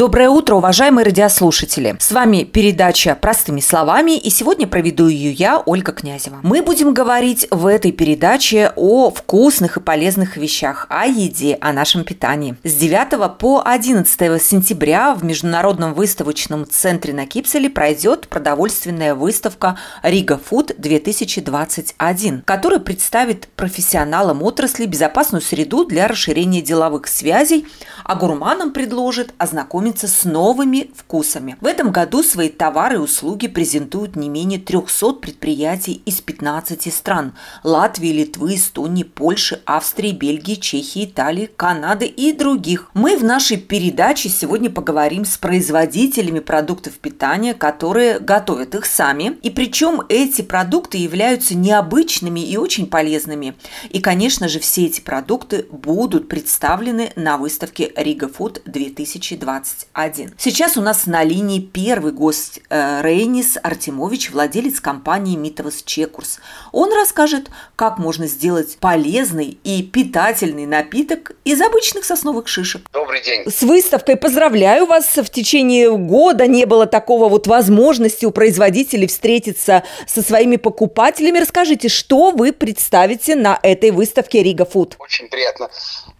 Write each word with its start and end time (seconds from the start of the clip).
Доброе 0.00 0.30
утро, 0.30 0.54
уважаемые 0.54 1.04
радиослушатели! 1.04 1.94
С 1.98 2.10
вами 2.10 2.44
передача 2.44 3.14
«Простыми 3.14 3.60
словами» 3.60 4.16
и 4.16 4.30
сегодня 4.30 4.66
проведу 4.66 5.08
ее 5.08 5.30
я, 5.30 5.62
Ольга 5.66 5.92
Князева. 5.92 6.38
Мы 6.42 6.62
будем 6.62 6.94
говорить 6.94 7.46
в 7.50 7.66
этой 7.66 7.92
передаче 7.92 8.72
о 8.76 9.10
вкусных 9.10 9.76
и 9.76 9.80
полезных 9.80 10.38
вещах, 10.38 10.86
о 10.88 11.04
еде, 11.04 11.58
о 11.60 11.74
нашем 11.74 12.04
питании. 12.04 12.56
С 12.64 12.76
9 12.76 13.36
по 13.36 13.60
11 13.62 14.42
сентября 14.42 15.14
в 15.14 15.22
Международном 15.22 15.92
выставочном 15.92 16.66
центре 16.66 17.12
на 17.12 17.26
Кипселе 17.26 17.68
пройдет 17.68 18.26
продовольственная 18.28 19.14
выставка 19.14 19.76
«Рига 20.02 20.40
Фуд 20.42 20.70
2021», 20.70 22.40
которая 22.46 22.80
представит 22.80 23.48
профессионалам 23.48 24.42
отрасли 24.44 24.86
безопасную 24.86 25.42
среду 25.42 25.84
для 25.84 26.08
расширения 26.08 26.62
деловых 26.62 27.06
связей, 27.06 27.66
а 28.02 28.14
гурманам 28.14 28.72
предложит 28.72 29.34
ознакомиться 29.36 29.89
знакомиться 29.90 30.08
с 30.08 30.24
новыми 30.24 30.90
вкусами. 30.94 31.56
В 31.60 31.66
этом 31.66 31.90
году 31.90 32.22
свои 32.22 32.48
товары 32.48 32.96
и 32.96 32.98
услуги 32.98 33.48
презентуют 33.48 34.16
не 34.16 34.28
менее 34.28 34.58
300 34.58 35.14
предприятий 35.14 36.02
из 36.06 36.20
15 36.20 36.92
стран– 36.92 37.32
Латвии, 37.64 38.12
Литвы, 38.12 38.54
Эстонии, 38.54 39.02
Польши, 39.02 39.60
Австрии, 39.64 40.12
Бельгии, 40.12 40.54
Чехии, 40.54 41.04
Италии, 41.04 41.50
Канады 41.56 42.06
и 42.06 42.32
других. 42.32 42.90
Мы 42.94 43.16
в 43.16 43.24
нашей 43.24 43.56
передаче 43.56 44.28
сегодня 44.28 44.70
поговорим 44.70 45.24
с 45.24 45.36
производителями 45.36 46.40
продуктов 46.40 46.94
питания, 46.94 47.54
которые 47.54 48.18
готовят 48.18 48.74
их 48.74 48.86
сами. 48.86 49.38
И 49.42 49.50
причем 49.50 50.02
эти 50.08 50.42
продукты 50.42 50.98
являются 50.98 51.56
необычными 51.56 52.40
и 52.40 52.56
очень 52.56 52.86
полезными. 52.86 53.54
И, 53.90 54.00
конечно 54.00 54.48
же, 54.48 54.60
все 54.60 54.86
эти 54.86 55.00
продукты 55.00 55.66
будут 55.70 56.28
представлены 56.28 57.12
на 57.16 57.36
выставке 57.36 57.92
Рига 57.96 58.26
Food 58.26 58.62
2020. 58.64 59.79
21. 59.94 60.34
Сейчас 60.38 60.76
у 60.76 60.80
нас 60.80 61.06
на 61.06 61.24
линии 61.24 61.60
первый 61.60 62.12
гость 62.12 62.60
э, 62.68 63.00
Рейнис 63.02 63.58
Артемович, 63.62 64.30
владелец 64.30 64.80
компании 64.80 65.36
Митовас 65.36 65.82
Чекурс. 65.82 66.38
Он 66.72 66.92
расскажет, 66.92 67.50
как 67.76 67.98
можно 67.98 68.26
сделать 68.26 68.76
полезный 68.78 69.58
и 69.64 69.82
питательный 69.82 70.66
напиток 70.66 71.32
из 71.44 71.60
обычных 71.60 72.04
сосновых 72.04 72.48
шишек. 72.48 72.82
Добрый 72.92 73.22
день. 73.22 73.50
С 73.50 73.62
выставкой 73.62 74.16
поздравляю 74.16 74.86
вас. 74.86 75.06
В 75.16 75.28
течение 75.30 75.90
года 75.96 76.46
не 76.46 76.64
было 76.64 76.86
такого 76.86 77.28
вот 77.28 77.46
возможности 77.46 78.24
у 78.24 78.30
производителей 78.30 79.06
встретиться 79.06 79.84
со 80.06 80.22
своими 80.22 80.56
покупателями. 80.56 81.38
Расскажите, 81.38 81.88
что 81.88 82.30
вы 82.30 82.52
представите 82.52 83.34
на 83.34 83.58
этой 83.62 83.90
выставке 83.90 84.42
Рига 84.42 84.64
Фуд? 84.64 84.96
Очень 84.98 85.28
приятно. 85.28 85.70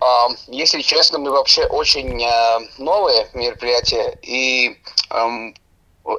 А, 0.01 0.29
если 0.49 0.81
честно, 0.81 1.19
мы 1.19 1.31
вообще 1.31 1.65
очень 1.67 2.23
э, 2.23 2.59
новые 2.79 3.29
мероприятие. 3.51 4.19
И 4.23 4.79
эм, 5.11 5.55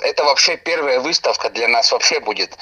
это 0.01 0.23
вообще 0.23 0.57
первая 0.57 0.99
выставка 0.99 1.49
для 1.49 1.67
нас 1.67 1.91
вообще 1.91 2.19
будет. 2.19 2.57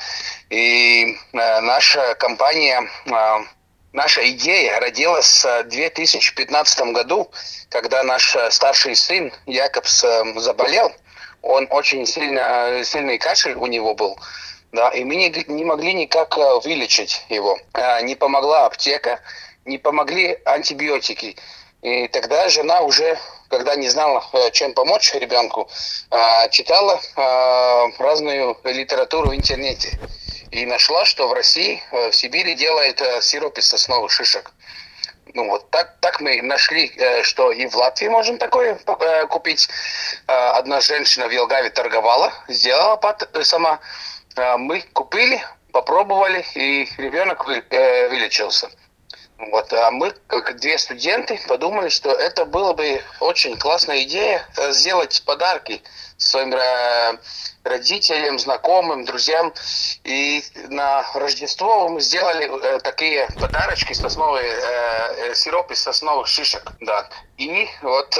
И 0.50 1.17
э, 1.34 1.59
наша 1.62 2.16
компания, 2.16 2.90
э, 3.06 3.38
наша 3.94 4.30
идея 4.31 4.80
родилась 4.80 5.44
в 5.44 5.64
2015 5.64 6.80
году, 6.94 7.31
когда 7.70 8.03
наш 8.03 8.36
старший 8.50 8.95
сын 8.95 9.31
Якобс 9.45 10.03
э, 10.03 10.40
заболел. 10.40 10.92
Он 11.42 11.67
очень 11.70 12.06
сильно, 12.06 12.84
сильный 12.84 13.17
кашель 13.17 13.56
у 13.56 13.66
него 13.66 13.96
был. 13.96 14.18
Да, 14.72 14.90
и 14.90 15.03
мы 15.03 15.16
не, 15.16 15.34
не 15.47 15.66
могли 15.66 15.94
никак 15.94 16.38
э, 16.38 16.59
вылечить 16.63 17.25
его. 17.29 17.59
Э, 17.74 18.02
не 18.02 18.16
помогла 18.16 18.66
аптека, 18.68 19.19
не 19.66 19.78
помогли 19.78 20.38
антибиотики. 20.46 21.35
И 21.81 22.08
тогда 22.09 22.50
жена 22.50 22.81
уже 22.81 23.18
когда 23.49 23.75
не 23.75 23.89
знала, 23.89 24.23
э, 24.33 24.51
чем 24.51 24.73
помочь 24.73 25.13
ребенку, 25.13 25.69
а, 26.11 26.47
читала 26.49 27.01
а, 27.15 27.87
разную 27.97 28.57
литературу 28.63 29.29
в 29.29 29.35
интернете. 29.35 29.99
И 30.51 30.65
нашла, 30.65 31.05
что 31.05 31.27
в 31.27 31.33
России, 31.33 31.83
э, 31.91 32.09
в 32.11 32.15
Сибири 32.15 32.55
делают 32.55 33.01
э, 33.01 33.21
сироп 33.21 33.57
из 33.57 33.67
сосновых 33.67 34.11
шишек. 34.11 34.51
Ну 35.35 35.47
вот 35.47 35.69
так, 35.69 35.95
так 35.99 36.21
мы 36.21 36.41
нашли, 36.41 36.91
что 37.21 37.51
и 37.51 37.67
в 37.67 37.75
Латвии 37.75 38.07
можем 38.07 38.39
такое 38.39 38.79
купить. 39.29 39.69
Одна 40.25 40.81
женщина 40.81 41.27
в 41.27 41.31
Елгаве 41.31 41.69
торговала, 41.69 42.33
сделала 42.47 42.99
сама. 43.43 43.79
Мы 44.57 44.81
купили, 44.91 45.39
попробовали, 45.71 46.43
и 46.55 46.89
ребенок 46.97 47.45
вылечился. 47.45 48.71
Вот, 49.39 49.72
а 49.72 49.89
мы, 49.89 50.13
как 50.27 50.59
две 50.59 50.77
студенты, 50.77 51.39
подумали, 51.47 51.88
что 51.88 52.11
это 52.11 52.44
было 52.44 52.73
бы 52.73 53.01
очень 53.22 53.57
классная 53.57 54.03
идея 54.03 54.45
э, 54.57 54.73
сделать 54.73 55.23
подарки 55.25 55.81
своим 56.17 56.53
э, 56.53 57.17
родителям, 57.63 58.38
знакомым, 58.38 59.05
друзьям. 59.05 59.53
И 60.03 60.44
на 60.67 61.05
Рождество 61.13 61.88
мы 61.88 62.01
сделали 62.01 62.49
э, 62.51 62.79
такие 62.81 63.29
подарочки, 63.39 63.94
сосновые, 63.94 64.53
сироп 65.35 65.72
из 65.72 65.81
сосновых 65.83 66.28
шишек. 66.28 66.73
Да. 66.81 67.07
И 67.38 67.66
вот 67.81 68.19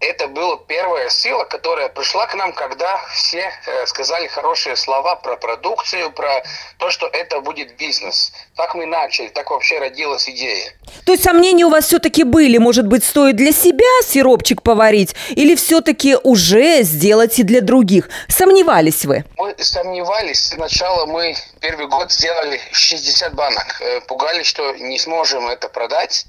это 0.00 0.28
была 0.28 0.58
первая 0.68 1.08
сила, 1.08 1.44
которая 1.44 1.88
пришла 1.88 2.26
к 2.26 2.34
нам, 2.34 2.52
когда 2.52 2.98
все 3.14 3.50
э, 3.66 3.86
сказали 3.86 4.26
хорошие 4.26 4.76
слова 4.76 5.16
про 5.16 5.36
продукцию, 5.36 6.12
про 6.12 6.42
то, 6.78 6.90
что 6.90 7.06
это 7.06 7.40
будет 7.40 7.76
бизнес. 7.76 8.32
Так 8.56 8.74
мы 8.74 8.86
начали, 8.86 9.28
так 9.28 9.50
вообще 9.50 9.78
родилась 9.78 10.28
идея. 10.28 10.72
То 11.06 11.12
есть 11.12 11.24
сомнения 11.24 11.64
у 11.64 11.70
вас 11.70 11.86
все-таки 11.86 12.24
были? 12.24 12.58
Может 12.58 12.86
быть, 12.86 13.04
стоит 13.04 13.36
для 13.36 13.52
себя 13.52 13.86
сиропчик 14.04 14.62
поварить? 14.62 15.14
Или 15.30 15.54
все-таки 15.54 16.16
уже 16.22 16.82
сделать 16.82 17.38
и 17.38 17.42
для 17.42 17.62
других? 17.62 18.10
Сомневались 18.28 19.04
вы? 19.06 19.24
Мы 19.38 19.54
сомневались. 19.58 20.48
Сначала 20.54 21.06
мы 21.06 21.34
первый 21.60 21.88
год 21.88 22.12
сделали 22.12 22.60
60 22.72 23.34
банок. 23.34 23.80
Э, 23.80 24.00
пугались, 24.02 24.46
что 24.46 24.72
не 24.72 24.98
сможем 24.98 25.48
это 25.48 25.68
продать. 25.68 26.26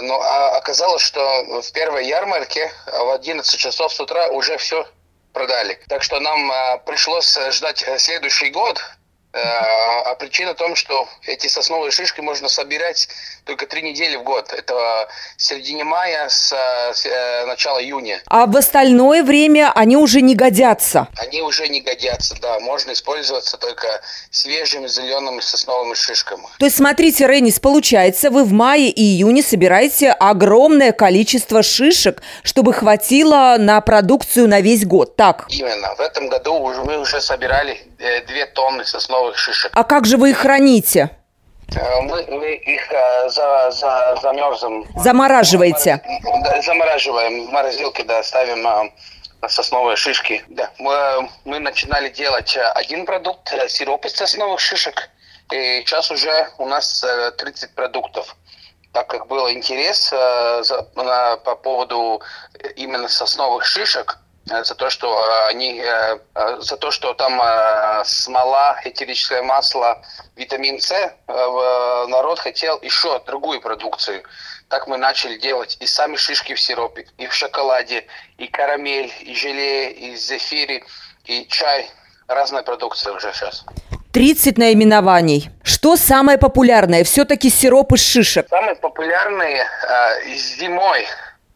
Но 0.00 0.20
а 0.20 0.56
оказалось, 0.56 1.02
что 1.02 1.60
в 1.62 1.72
первой 1.72 2.06
ярмарке 2.06 2.72
в 2.86 3.10
11 3.10 3.58
часов 3.58 3.92
с 3.92 4.00
утра 4.00 4.28
уже 4.28 4.56
все 4.56 4.86
продали. 5.32 5.78
Так 5.88 6.02
что 6.02 6.20
нам 6.20 6.50
а, 6.50 6.78
пришлось 6.78 7.38
ждать 7.50 7.84
следующий 7.98 8.50
год, 8.50 8.80
Э, 8.80 9.01
а 9.34 10.14
причина 10.16 10.52
в 10.52 10.56
том, 10.56 10.76
что 10.76 11.08
эти 11.26 11.46
сосновые 11.46 11.90
шишки 11.90 12.20
можно 12.20 12.48
собирать 12.48 13.08
только 13.44 13.66
три 13.66 13.82
недели 13.82 14.16
в 14.16 14.22
год. 14.22 14.52
Это 14.52 15.08
середине 15.36 15.84
мая 15.84 16.28
с, 16.28 16.52
с 16.52 17.06
э, 17.06 17.46
начала 17.46 17.82
июня. 17.82 18.20
А 18.26 18.46
в 18.46 18.56
остальное 18.56 19.22
время 19.22 19.72
они 19.74 19.96
уже 19.96 20.20
не 20.20 20.34
годятся? 20.34 21.08
Они 21.16 21.42
уже 21.42 21.68
не 21.68 21.80
годятся, 21.80 22.36
да. 22.40 22.60
Можно 22.60 22.92
использоваться 22.92 23.56
только 23.56 23.86
свежими 24.30 24.86
зелеными 24.86 25.40
сосновыми 25.40 25.94
шишками. 25.94 26.44
То 26.58 26.66
есть, 26.66 26.76
смотрите, 26.76 27.26
Ренис, 27.26 27.58
получается, 27.58 28.30
вы 28.30 28.44
в 28.44 28.52
мае 28.52 28.90
и 28.90 29.02
июне 29.02 29.42
собираете 29.42 30.10
огромное 30.10 30.92
количество 30.92 31.62
шишек, 31.62 32.22
чтобы 32.42 32.72
хватило 32.72 33.56
на 33.58 33.80
продукцию 33.80 34.48
на 34.48 34.60
весь 34.60 34.84
год, 34.84 35.16
так? 35.16 35.46
Именно. 35.48 35.94
В 35.94 36.00
этом 36.00 36.28
году 36.28 36.58
мы 36.84 36.98
уже 36.98 37.20
собирали 37.20 37.72
э, 37.72 37.91
две 38.26 38.46
тонны 38.46 38.84
сосновых 38.84 39.22
новых 39.22 39.38
шишек. 39.38 39.72
А 39.74 39.84
как 39.84 40.06
же 40.06 40.16
вы 40.16 40.30
их 40.30 40.38
храните? 40.38 41.10
Э, 41.74 42.00
мы, 42.02 42.24
мы 42.28 42.54
их 42.54 42.92
э, 42.92 43.28
за, 43.28 43.70
за, 43.70 44.18
замерзем. 44.20 44.86
Замораживаете? 44.96 46.02
Замораживаем. 46.64 47.46
В 47.46 47.50
морозилке, 47.50 48.04
да, 48.04 48.22
ставим 48.22 48.66
э, 48.66 49.48
сосновые 49.48 49.96
шишки. 49.96 50.44
Да. 50.48 50.70
Мы, 50.78 51.28
мы 51.44 51.58
начинали 51.60 52.08
делать 52.08 52.56
один 52.74 53.06
продукт, 53.06 53.52
сироп 53.68 54.04
из 54.06 54.14
сосновых 54.14 54.60
шишек. 54.60 55.10
И 55.52 55.82
сейчас 55.84 56.10
уже 56.10 56.48
у 56.58 56.66
нас 56.66 57.04
30 57.38 57.74
продуктов. 57.74 58.36
Так 58.92 59.06
как 59.06 59.26
был 59.26 59.50
интерес 59.50 60.10
по 60.10 61.56
поводу 61.62 62.22
именно 62.76 63.08
сосновых 63.08 63.64
шишек, 63.64 64.18
Э, 64.31 64.31
за 64.64 64.74
то, 64.74 64.90
что 64.90 65.08
э, 65.08 65.48
они, 65.50 65.82
э, 65.82 66.18
за 66.60 66.76
то, 66.76 66.90
что 66.90 67.14
там 67.14 67.40
смола, 68.04 68.80
этерическое 68.84 69.42
масло, 69.42 70.02
витамин 70.36 70.80
С, 70.80 70.92
народ 71.26 72.38
хотел 72.38 72.78
еще 72.82 73.20
другую 73.26 73.60
продукцию. 73.60 74.22
Так 74.68 74.86
мы 74.86 74.96
начали 74.96 75.36
делать 75.36 75.76
и 75.80 75.86
сами 75.86 76.16
шишки 76.16 76.54
в 76.54 76.60
сиропе, 76.60 77.06
и 77.18 77.26
в 77.26 77.34
шоколаде, 77.34 78.06
и 78.38 78.46
карамель, 78.46 79.12
и 79.20 79.34
желе, 79.34 79.90
и 79.90 80.16
зефири, 80.16 80.84
и 81.24 81.46
чай. 81.46 81.90
Разная 82.28 82.62
продукция 82.62 83.12
уже 83.12 83.32
сейчас. 83.34 83.64
30 84.12 84.58
наименований. 84.58 85.50
Что 85.62 85.96
самое 85.96 86.38
популярное? 86.38 87.04
Все-таки 87.04 87.50
сироп 87.50 87.92
из 87.92 88.02
шишек. 88.06 88.48
Самые 88.48 88.76
популярные 88.76 89.66
э, 89.66 90.34
зимой 90.34 91.06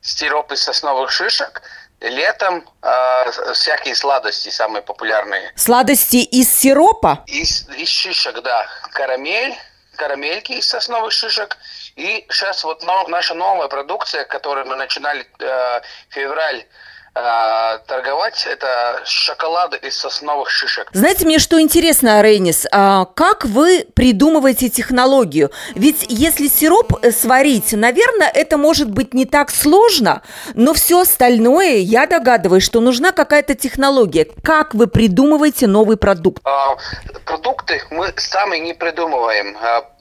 сироп 0.01 0.53
из 0.53 0.63
сосновых 0.63 1.11
шишек– 1.11 1.63
летом 2.01 2.65
э, 2.83 3.53
всякие 3.55 3.95
сладости 3.95 4.49
самые 4.51 4.83
популярные. 4.83 5.53
Сладости 5.57 6.17
из 6.17 6.53
сиропа? 6.53 7.25
Из, 7.27 7.69
из 7.71 7.89
шишек, 7.89 8.41
да. 8.43 8.67
Карамель, 8.93 9.55
карамельки 9.97 10.53
из 10.53 10.69
сосновых 10.69 11.13
шишек. 11.13 11.57
И 11.97 12.27
сейчас 12.31 12.65
вот 12.65 12.83
но, 12.83 13.07
наша 13.09 13.35
новая 13.35 13.69
продукция, 13.69 14.25
которую 14.25 14.67
мы 14.67 14.77
начинали 14.77 15.27
э, 15.41 15.81
февраль 16.11 16.67
э, 17.17 17.79
торговать, 17.87 18.47
это 18.47 19.01
шоколады 19.05 19.79
из 19.79 19.99
сосновых 19.99 20.51
шишек. 20.51 20.89
Знаете, 20.93 21.25
мне 21.25 21.39
что 21.39 21.61
интересно, 21.61 22.23
Рейнис, 22.23 22.67
а 22.71 23.07
как 23.07 23.45
вы 23.45 23.87
придумываете 23.95 24.69
технологию? 24.69 25.51
Ведь 25.75 26.07
если 26.09 26.49
сироп 26.49 26.93
э, 27.03 27.11
сварить, 27.11 27.73
наверное, 27.73 28.29
это 28.29 28.59
может 28.59 28.91
быть 28.91 29.15
не 29.15 29.25
так 29.25 29.51
сложно, 29.51 30.23
но 30.55 30.75
все 30.75 31.01
остальное, 31.01 31.77
я 31.77 32.07
догадываюсь, 32.07 32.65
что 32.65 32.81
нужна 32.81 33.13
какая-то 33.13 33.55
технология. 33.55 34.27
Как 34.43 34.75
вы 34.75 34.87
придумываете 34.87 35.67
новый 35.67 35.97
продукт? 35.97 36.43
А, 36.45 36.77
продукты 37.25 37.83
мы 37.91 38.13
сами 38.17 38.59
не 38.59 38.75
придумываем 38.75 39.57
а, 39.57 39.96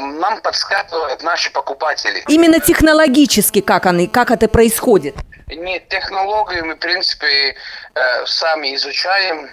нам 0.00 0.40
подсказывают 0.40 1.22
наши 1.22 1.50
покупатели. 1.52 2.24
Именно 2.28 2.60
технологически 2.60 3.60
как, 3.60 3.86
они, 3.86 4.06
как 4.06 4.30
это 4.30 4.48
происходит? 4.48 5.14
Нет, 5.48 5.88
технологии 5.88 6.60
мы, 6.60 6.74
в 6.74 6.78
принципе, 6.78 7.56
э, 7.94 8.26
сами 8.26 8.74
изучаем. 8.74 9.50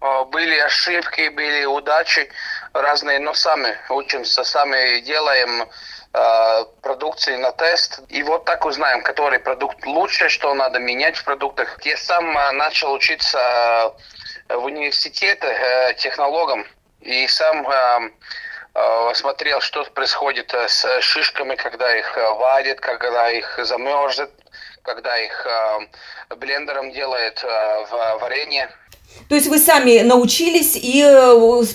Э, 0.00 0.24
были 0.24 0.58
ошибки, 0.58 1.28
были 1.28 1.64
удачи 1.66 2.28
разные, 2.72 3.18
но 3.18 3.34
сами 3.34 3.76
учимся, 3.90 4.44
сами 4.44 5.00
делаем 5.00 5.68
э, 6.14 6.64
продукции 6.80 7.36
на 7.36 7.52
тест. 7.52 8.00
И 8.08 8.22
вот 8.22 8.46
так 8.46 8.64
узнаем, 8.64 9.02
который 9.02 9.38
продукт 9.38 9.84
лучше, 9.84 10.30
что 10.30 10.54
надо 10.54 10.78
менять 10.78 11.16
в 11.16 11.24
продуктах. 11.24 11.78
Я 11.84 11.96
сам 11.98 12.32
начал 12.56 12.92
учиться 12.92 13.94
в 14.48 14.64
университете 14.64 15.94
технологом. 15.98 16.66
И 17.02 17.26
сам 17.28 17.66
смотрел, 19.14 19.60
что 19.60 19.84
происходит 19.84 20.52
э, 20.54 20.68
с 20.68 21.00
шишками, 21.00 21.56
когда 21.56 21.96
их 21.96 22.16
э, 22.16 22.34
варят, 22.34 22.80
когда 22.80 23.30
их 23.30 23.58
замерзят, 23.62 24.30
когда 24.82 25.18
их 25.18 25.46
блендером 26.36 26.92
делают 26.92 27.42
в 27.42 28.18
варенье. 28.20 28.70
То 29.28 29.34
есть 29.34 29.48
вы 29.48 29.58
сами 29.58 30.02
научились 30.02 30.76
и 30.76 31.02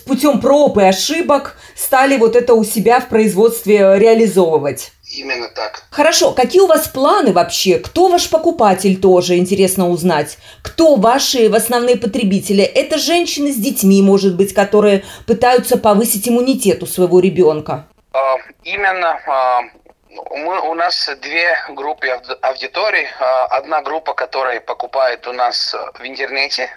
путем 0.06 0.39
проб 0.39 0.77
и 0.77 0.83
ошибок 0.83 1.57
стали 1.75 2.15
вот 2.15 2.38
это 2.38 2.53
у 2.53 2.63
себя 2.63 3.01
в 3.01 3.09
производстве 3.09 4.00
реализовывать? 4.00 4.94
Именно 5.11 5.49
так. 5.49 5.83
Хорошо, 5.91 6.31
какие 6.31 6.61
у 6.61 6.67
вас 6.67 6.87
планы 6.87 7.33
вообще? 7.33 7.79
Кто 7.79 8.07
ваш 8.07 8.29
покупатель 8.29 8.99
тоже, 8.99 9.37
интересно 9.37 9.89
узнать. 9.89 10.37
Кто 10.63 10.95
ваши 10.95 11.49
в 11.49 11.55
основные 11.55 11.97
потребители? 11.97 12.63
Это 12.63 12.97
женщины 12.97 13.51
с 13.51 13.57
детьми, 13.57 14.01
может 14.01 14.37
быть, 14.37 14.53
которые 14.53 15.03
пытаются 15.27 15.77
повысить 15.77 16.29
иммунитет 16.29 16.81
у 16.81 16.85
своего 16.85 17.19
ребенка? 17.19 17.87
А, 18.13 18.37
именно 18.63 19.19
а, 19.27 19.61
мы, 20.09 20.61
у 20.69 20.73
нас 20.75 21.09
две 21.21 21.57
группы 21.71 22.07
аудитории. 22.41 23.07
А, 23.19 23.45
одна 23.47 23.81
группа, 23.81 24.13
которая 24.13 24.61
покупает 24.61 25.27
у 25.27 25.33
нас 25.33 25.75
в 25.99 26.05
интернете. 26.05 26.69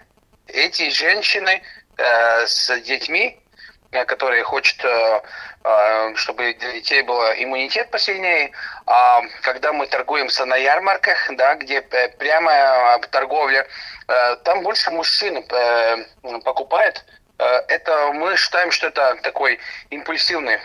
Эти 0.48 0.90
женщины 0.90 1.62
э, 1.96 2.46
с 2.46 2.78
детьми, 2.80 3.38
которые 4.04 4.42
хотят 4.42 4.84
э, 4.84 5.20
Э, 5.66 6.14
чтобы 6.16 6.52
детей 6.52 7.00
был 7.02 7.18
иммунитет 7.38 7.90
посильнее. 7.90 8.52
А 8.84 9.22
когда 9.40 9.72
мы 9.72 9.86
торгуемся 9.86 10.44
на 10.44 10.56
ярмарках, 10.56 11.16
да, 11.36 11.54
где 11.54 11.80
прямая 11.80 12.98
торговля, 13.10 13.66
э, 14.06 14.36
там 14.44 14.62
больше 14.62 14.90
мужчин 14.90 15.38
э, 15.38 16.04
покупает. 16.44 17.02
Это 17.36 18.12
мы 18.12 18.36
считаем, 18.36 18.70
что 18.70 18.86
это 18.86 19.16
такой 19.22 19.58
импульсивный 19.90 20.60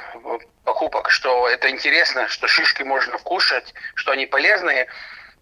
покупок, 0.66 1.10
что 1.10 1.48
это 1.50 1.68
интересно, 1.68 2.28
что 2.28 2.48
шишки 2.48 2.84
можно 2.84 3.18
вкушать, 3.18 3.74
что 3.96 4.12
они 4.12 4.28
полезные. 4.28 4.88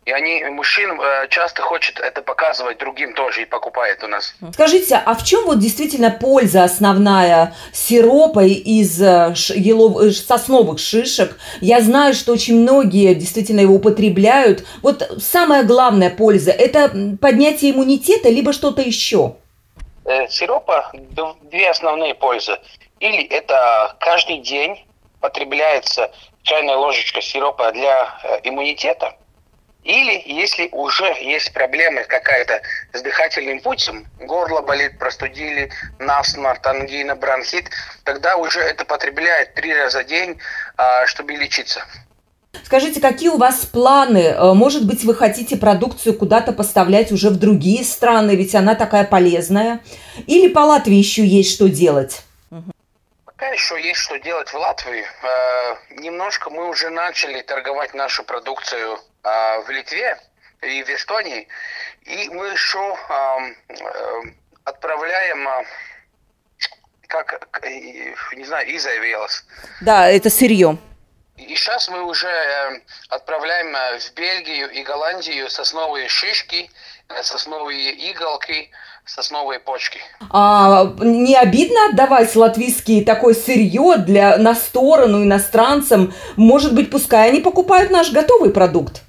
И 0.08 0.12
они, 0.14 0.42
мужчин 0.46 1.02
э, 1.02 1.28
часто 1.28 1.62
хочет 1.62 2.00
это 2.00 2.22
показывать 2.22 2.78
другим 2.78 3.14
тоже 3.14 3.42
и 3.42 3.46
покупает 3.46 4.02
у 4.06 4.08
нас. 4.08 4.36
Скажите, 4.54 4.96
а 4.96 5.14
в 5.16 5.26
чем 5.26 5.44
вот 5.44 5.60
действительно 5.60 6.12
польза 6.12 6.64
основная 6.64 7.54
сиропа 7.74 8.46
из 8.46 9.02
э, 9.02 9.34
елов... 9.54 10.02
Э, 10.02 10.12
сосновых 10.12 10.80
шишек? 10.80 11.38
Я 11.60 11.82
знаю, 11.82 12.14
что 12.14 12.32
очень 12.32 12.62
многие 12.62 13.16
действительно 13.16 13.60
его 13.60 13.76
употребляют. 13.76 14.66
Вот 14.82 15.04
самая 15.20 15.64
главная 15.64 16.10
польза– 16.10 16.52
это 16.58 16.90
поднятие 17.20 17.72
иммунитета, 17.72 18.30
либо 18.30 18.54
что-то 18.54 18.82
еще? 18.82 19.36
Сиропа– 20.30 20.90
две 21.52 21.70
основные 21.70 22.16
пользы. 22.16 22.58
Или 23.02 23.24
это 23.28 23.98
каждый 24.00 24.38
день 24.38 24.86
потребляется 25.20 26.12
чайная 26.44 26.78
ложечка 26.78 27.20
сиропа 27.20 27.74
для 27.74 28.40
иммунитета– 28.46 29.14
или 29.88 30.22
если 30.26 30.68
уже 30.74 31.06
есть 31.22 31.54
проблемы 31.54 32.04
какая-то 32.04 32.62
с 32.92 33.02
дыхательным 33.02 33.62
путем, 33.62 34.06
горло 34.20 34.62
болит, 34.62 35.00
простудили, 35.00 35.72
насморк, 35.98 36.68
ангина, 36.68 37.16
бронхит, 37.16 37.70
тогда 38.04 38.36
уже 38.36 38.60
это 38.60 38.84
потребляет 38.84 39.54
три 39.54 39.74
раза 39.74 40.04
в 40.04 40.08
день, 40.08 40.40
а, 40.76 41.08
чтобы 41.08 41.34
лечиться. 41.34 41.86
Скажите, 42.66 43.00
какие 43.00 43.30
у 43.30 43.38
вас 43.38 43.66
планы? 43.66 44.36
Э, 44.36 44.54
может 44.54 44.86
быть, 44.86 45.06
вы 45.06 45.16
хотите 45.16 45.56
продукцию 45.56 46.18
куда-то 46.18 46.52
поставлять 46.52 47.14
уже 47.14 47.30
в 47.30 47.38
другие 47.38 47.86
страны, 47.86 48.36
ведь 48.36 48.56
она 48.56 48.76
такая 48.76 49.06
полезная? 49.06 49.80
Или 50.26 50.50
по 50.50 50.60
Латвии 50.60 50.96
еще 50.96 51.26
есть 51.26 51.54
что 51.54 51.70
делать? 51.70 52.24
Пока 53.24 53.48
еще 53.50 53.80
есть 53.82 54.00
что 54.00 54.18
делать 54.18 54.50
в 54.50 54.56
Латвии. 54.56 55.06
Э, 55.24 55.76
немножко 56.02 56.50
мы 56.50 56.68
уже 56.68 56.90
начали 56.90 57.42
торговать 57.42 57.94
нашу 57.94 58.24
продукцию 58.24 59.00
э, 59.28 59.62
в 59.62 59.70
Литве 59.70 60.18
и 60.62 60.84
в 60.84 60.90
Эстонии. 60.90 61.48
И 62.04 62.30
мы 62.30 62.48
еще 62.48 62.96
э, 63.10 64.32
отправляем 64.64 65.48
как, 67.08 67.48
не 68.36 68.46
знаю, 68.46 68.76
изавелос. 68.76 69.46
Да, 69.82 70.10
это 70.10 70.30
сырье. 70.30 70.78
И 71.38 71.56
сейчас 71.56 71.88
мы 71.88 72.04
уже 72.04 72.28
отправляем 73.10 73.74
в 74.00 74.14
Бельгию 74.16 74.72
и 74.72 74.82
Голландию 74.82 75.50
сосновые 75.50 76.10
шишки, 76.10 76.70
сосновые 77.22 78.12
иголки, 78.12 78.72
сосновые 79.06 79.60
почки. 79.60 80.00
А 80.32 80.92
не 81.00 81.36
обидно 81.36 81.90
отдавать 81.92 82.36
латвийские 82.36 83.06
такое 83.06 83.36
сырье 83.36 83.98
для, 83.98 84.38
на 84.38 84.56
сторону 84.56 85.24
иностранцам? 85.24 86.14
Может 86.36 86.74
быть, 86.74 86.90
пускай 86.90 87.30
они 87.30 87.40
покупают 87.40 87.92
наш 87.92 88.12
готовый 88.12 88.52
продукт? 88.52 89.04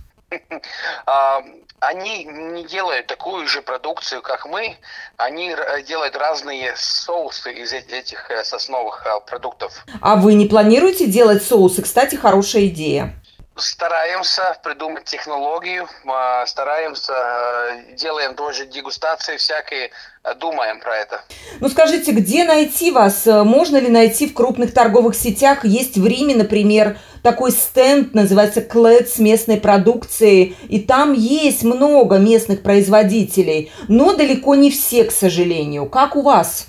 А, 1.06 1.42
они 1.80 2.24
не 2.24 2.64
делают 2.64 3.06
такую 3.06 3.46
же 3.46 3.62
продукцию, 3.62 4.20
как 4.20 4.46
мы. 4.46 4.76
Они 5.16 5.54
делают 5.86 6.16
разные 6.16 6.74
соусы 6.76 7.52
из 7.52 7.72
этих 7.72 8.30
э, 8.30 8.44
сосновых 8.44 9.06
э, 9.06 9.20
продуктов. 9.26 9.84
А 10.00 10.16
вы 10.16 10.34
не 10.34 10.46
планируете 10.46 11.06
делать 11.06 11.42
соусы? 11.42 11.82
Кстати, 11.82 12.16
хорошая 12.16 12.66
идея 12.66 13.14
стараемся 13.60 14.56
придумать 14.62 15.04
технологию, 15.04 15.88
а, 16.06 16.46
стараемся, 16.46 17.12
э, 17.12 17.94
делаем 17.94 18.34
тоже 18.34 18.66
дегустации 18.66 19.36
всякие, 19.36 19.90
э, 20.24 20.34
думаем 20.34 20.80
про 20.80 20.96
это. 20.96 21.22
Ну 21.60 21.68
скажите, 21.68 22.12
где 22.12 22.44
найти 22.44 22.90
вас? 22.90 23.26
Можно 23.26 23.78
ли 23.78 23.88
найти 23.88 24.28
в 24.28 24.34
крупных 24.34 24.72
торговых 24.72 25.14
сетях? 25.14 25.64
Есть 25.64 25.96
в 25.96 26.06
Риме, 26.06 26.34
например, 26.34 26.98
такой 27.22 27.52
стенд, 27.52 28.14
называется 28.14 28.60
Клэд 28.60 29.08
с 29.08 29.18
местной 29.18 29.58
продукцией, 29.58 30.56
и 30.68 30.80
там 30.80 31.12
есть 31.12 31.64
много 31.64 32.16
местных 32.16 32.62
производителей, 32.62 33.72
но 33.88 34.14
далеко 34.14 34.54
не 34.54 34.70
все, 34.70 35.04
к 35.04 35.12
сожалению. 35.12 35.86
Как 35.86 36.16
у 36.16 36.22
вас? 36.22 36.68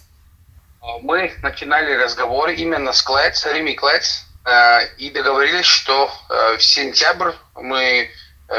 Мы 1.01 1.31
начинали 1.43 1.93
разговор 1.93 2.49
именно 2.49 2.93
с 2.93 3.01
Клэдс, 3.01 3.45
Рими 3.53 3.73
Клэдс, 3.73 4.29
Э, 4.49 4.87
и 4.97 5.11
договорились, 5.11 5.65
что 5.65 6.09
э, 6.29 6.57
в 6.57 6.63
сентябрь 6.63 7.31
мы 7.55 8.09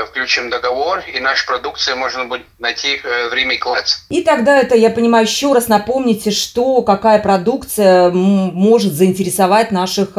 включим 0.08 0.50
договор, 0.50 1.00
и 1.00 1.18
нашу 1.20 1.46
продукцию 1.46 1.96
можно 1.96 2.24
будет 2.24 2.46
найти 2.58 3.00
в 3.02 3.34
Риме 3.34 3.56
Клэц. 3.58 4.06
И 4.08 4.22
тогда 4.22 4.58
это, 4.58 4.74
я 4.74 4.90
понимаю, 4.90 5.26
еще 5.26 5.52
раз 5.52 5.68
напомните, 5.68 6.30
что, 6.30 6.82
какая 6.82 7.18
продукция 7.18 8.10
может 8.10 8.92
заинтересовать 8.92 9.72
наших 9.72 10.10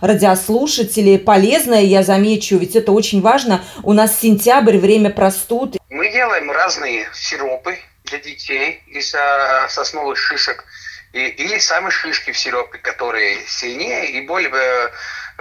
радиослушателей. 0.00 1.18
Полезная, 1.18 1.82
я 1.82 2.02
замечу, 2.02 2.56
ведь 2.56 2.76
это 2.76 2.92
очень 2.92 3.20
важно. 3.20 3.62
У 3.82 3.92
нас 3.92 4.18
сентябрь, 4.18 4.78
время 4.78 5.10
простуд. 5.10 5.76
Мы 5.90 6.10
делаем 6.10 6.50
разные 6.50 7.08
сиропы 7.12 7.78
для 8.04 8.18
детей 8.18 8.82
из 8.88 9.14
сосновых 9.68 10.16
шишек– 10.16 10.64
и, 11.12 11.26
или 11.28 11.58
сами 11.58 11.90
шишки 11.90 12.32
в 12.32 12.38
сиропе, 12.38 12.78
которые 12.78 13.38
сильнее 13.46 14.10
и 14.10 14.26
более, 14.26 14.50
э, 14.52 14.90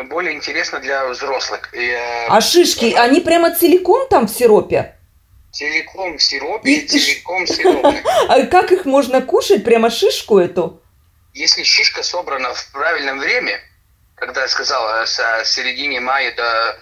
более 0.03 0.33
интересно 0.33 0.79
для 0.79 1.07
взрослых. 1.07 1.73
И, 1.73 1.89
э, 1.89 2.27
а 2.27 2.41
шишки, 2.41 2.93
они 2.93 3.21
прямо 3.21 3.51
целиком 3.51 4.07
там 4.09 4.27
в 4.27 4.31
сиропе? 4.31 4.95
Целиком 5.51 6.17
в 6.17 6.23
сиропе, 6.23 6.71
и... 6.71 6.87
целиком 6.87 7.45
в 7.45 7.49
сиропе. 7.49 8.03
А 8.29 8.45
как 8.45 8.71
их 8.71 8.85
можно 8.85 9.21
кушать? 9.21 9.63
Прямо 9.63 9.89
шишку 9.89 10.37
эту? 10.39 10.81
Если 11.33 11.63
шишка 11.63 12.03
собрана 12.03 12.53
в 12.53 12.71
правильном 12.71 13.19
время, 13.19 13.59
когда 14.15 14.41
я 14.41 14.47
сказал, 14.47 15.05
с 15.05 15.19
середины 15.45 15.99
мая 15.99 16.33
до 16.35 16.79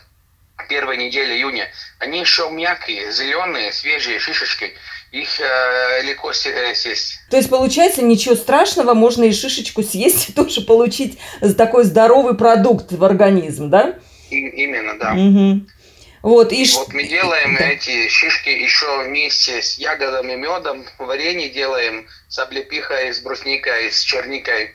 первой 0.69 0.97
недели 0.97 1.35
июня, 1.35 1.69
они 1.99 2.19
еще 2.19 2.49
мягкие, 2.49 3.11
зеленые, 3.11 3.71
свежие 3.71 4.19
шишечки, 4.19 4.73
их 5.15 5.39
э, 5.39 6.01
легко 6.03 6.31
э, 6.31 6.75
съесть. 6.75 7.19
То 7.29 7.37
есть, 7.37 7.49
получается, 7.49 8.01
ничего 8.01 8.35
страшного, 8.35 8.93
можно 8.93 9.23
и 9.23 9.31
шишечку 9.31 9.81
съесть 9.81 10.29
и 10.29 10.33
тоже 10.33 10.61
получить 10.61 11.17
такой 11.57 11.85
здоровый 11.85 12.35
продукт 12.35 12.91
в 12.91 13.03
организм, 13.03 13.69
да? 13.69 13.97
И, 14.29 14.35
именно, 14.35 14.99
да. 14.99 15.13
Угу. 15.13 15.67
Вот, 16.23 16.51
и 16.51 16.65
вот 16.73 16.91
мы 16.93 17.03
делаем 17.03 17.55
да. 17.55 17.65
эти 17.65 18.09
шишки 18.09 18.49
еще 18.49 19.03
вместе 19.03 19.61
с 19.61 19.77
ягодами, 19.77 20.35
медом, 20.35 20.83
варенье 20.97 21.49
делаем 21.49 22.07
с 22.27 22.39
облепихой, 22.39 23.13
с 23.13 23.19
брусникой, 23.19 23.91
с 23.91 24.01
черникой. 24.01 24.71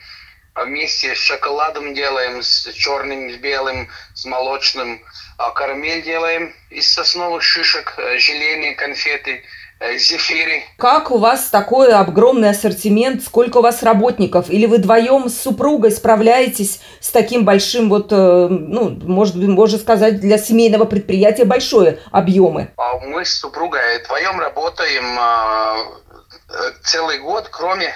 А 0.54 0.64
вместе 0.64 1.14
с 1.14 1.18
шоколадом 1.18 1.94
делаем, 1.94 2.42
с 2.42 2.72
черным, 2.72 3.32
с 3.32 3.36
белым, 3.36 3.88
с 4.14 4.24
молочным. 4.24 5.02
А 5.38 5.50
карамель 5.50 6.02
делаем 6.02 6.54
из 6.70 6.92
сосновых 6.92 7.42
шишек, 7.42 7.94
э, 7.98 8.18
желейные 8.18 8.74
конфеты– 8.74 9.42
Э, 9.82 9.96
зефире. 9.96 10.62
Как 10.76 11.10
у 11.10 11.16
вас 11.16 11.48
такой 11.48 11.90
огромный 11.90 12.50
ассортимент? 12.50 13.24
Сколько 13.24 13.58
у 13.58 13.62
вас 13.62 13.82
работников? 13.82 14.50
Или 14.50 14.66
вы 14.66 14.76
вдвоем 14.76 15.30
с 15.30 15.40
супругой 15.40 15.90
справляетесь 15.90 16.80
с 17.00 17.08
таким 17.08 17.46
большим, 17.46 17.88
вот, 17.88 18.12
э, 18.12 18.48
ну, 18.50 18.90
может, 18.90 19.36
можно 19.36 19.78
сказать, 19.78 20.20
для 20.20 20.36
семейного 20.36 20.84
предприятия 20.84 21.46
большое 21.46 21.98
объемы? 22.12 22.70
А 22.76 22.98
мы 22.98 23.24
с 23.24 23.38
супругой 23.38 24.02
вдвоем 24.04 24.38
работаем 24.38 25.18
э, 25.18 26.72
целый 26.82 27.18
год, 27.20 27.48
кроме 27.50 27.94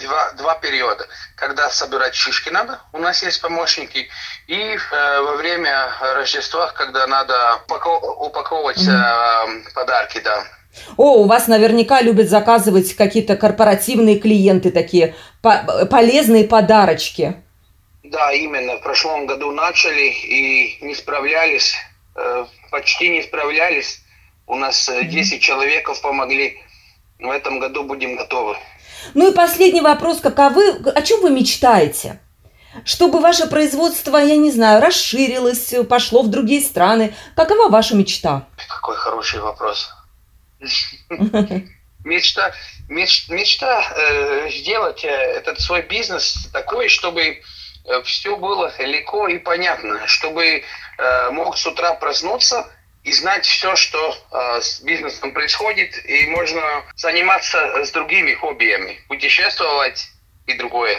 два, 0.00 0.32
два 0.32 0.54
периода. 0.56 1.06
Когда 1.34 1.70
собирать 1.70 2.14
шишки 2.14 2.50
надо, 2.50 2.80
у 2.92 2.98
нас 2.98 3.22
есть 3.22 3.40
помощники, 3.40 4.08
и 4.48 4.78
во 4.90 5.36
время 5.36 5.88
Рождества, 6.16 6.72
когда 6.74 7.06
надо 7.06 7.60
упаковывать 7.68 8.76
mm-hmm. 8.78 9.72
подарки, 9.72 10.20
да. 10.22 10.44
О, 10.96 11.22
у 11.22 11.26
вас 11.26 11.48
наверняка 11.48 12.00
любят 12.02 12.28
заказывать 12.28 12.94
какие-то 12.94 13.36
корпоративные 13.36 14.18
клиенты 14.18 14.70
такие, 14.70 15.14
по 15.42 15.86
полезные 15.90 16.44
подарочки. 16.44 17.36
Да, 18.02 18.32
именно. 18.32 18.76
В 18.76 18.82
прошлом 18.82 19.26
году 19.26 19.50
начали 19.50 20.10
и 20.10 20.78
не 20.82 20.94
справлялись, 20.94 21.74
э, 22.16 22.44
почти 22.70 23.08
не 23.08 23.22
справлялись. 23.22 24.00
У 24.46 24.56
нас 24.56 24.88
10 24.88 25.32
э, 25.32 25.38
человеков 25.38 26.00
помогли. 26.02 26.58
В 27.18 27.30
этом 27.30 27.58
году 27.60 27.84
будем 27.84 28.16
готовы. 28.16 28.56
Ну 29.14 29.30
и 29.30 29.34
последний 29.34 29.80
вопрос. 29.80 30.20
Каковы, 30.20 30.76
о 30.94 31.02
чем 31.02 31.22
вы 31.22 31.30
мечтаете? 31.30 32.20
Чтобы 32.84 33.20
ваше 33.20 33.46
производство, 33.46 34.16
я 34.16 34.36
не 34.36 34.50
знаю, 34.50 34.82
расширилось, 34.82 35.74
пошло 35.88 36.22
в 36.22 36.28
другие 36.28 36.60
страны. 36.60 37.14
Какова 37.36 37.68
ваша 37.68 37.94
мечта? 37.94 38.46
Какой 38.68 38.96
хороший 38.96 39.40
вопрос. 39.40 39.90
Мечта, 42.04 42.52
меч, 42.88 43.28
мечта 43.30 43.82
э, 43.96 44.50
сделать 44.50 45.04
э, 45.04 45.08
этот 45.08 45.58
свой 45.60 45.80
бизнес 45.82 46.48
такой, 46.52 46.88
чтобы 46.88 47.22
э, 47.22 48.02
все 48.02 48.36
было 48.36 48.70
легко 48.78 49.26
и 49.26 49.38
понятно, 49.38 50.06
чтобы 50.06 50.44
э, 50.98 51.30
мог 51.30 51.56
с 51.56 51.66
утра 51.66 51.94
проснуться 51.94 52.70
и 53.04 53.12
знать 53.12 53.46
все, 53.46 53.74
что 53.76 54.16
э, 54.32 54.60
с 54.60 54.80
бизнесом 54.80 55.32
происходит, 55.32 56.04
и 56.04 56.26
можно 56.26 56.84
заниматься 56.96 57.84
с 57.84 57.90
другими 57.90 58.34
хоббиями, 58.34 59.00
путешествовать, 59.08 60.08
и 60.46 60.58
другое. 60.58 60.96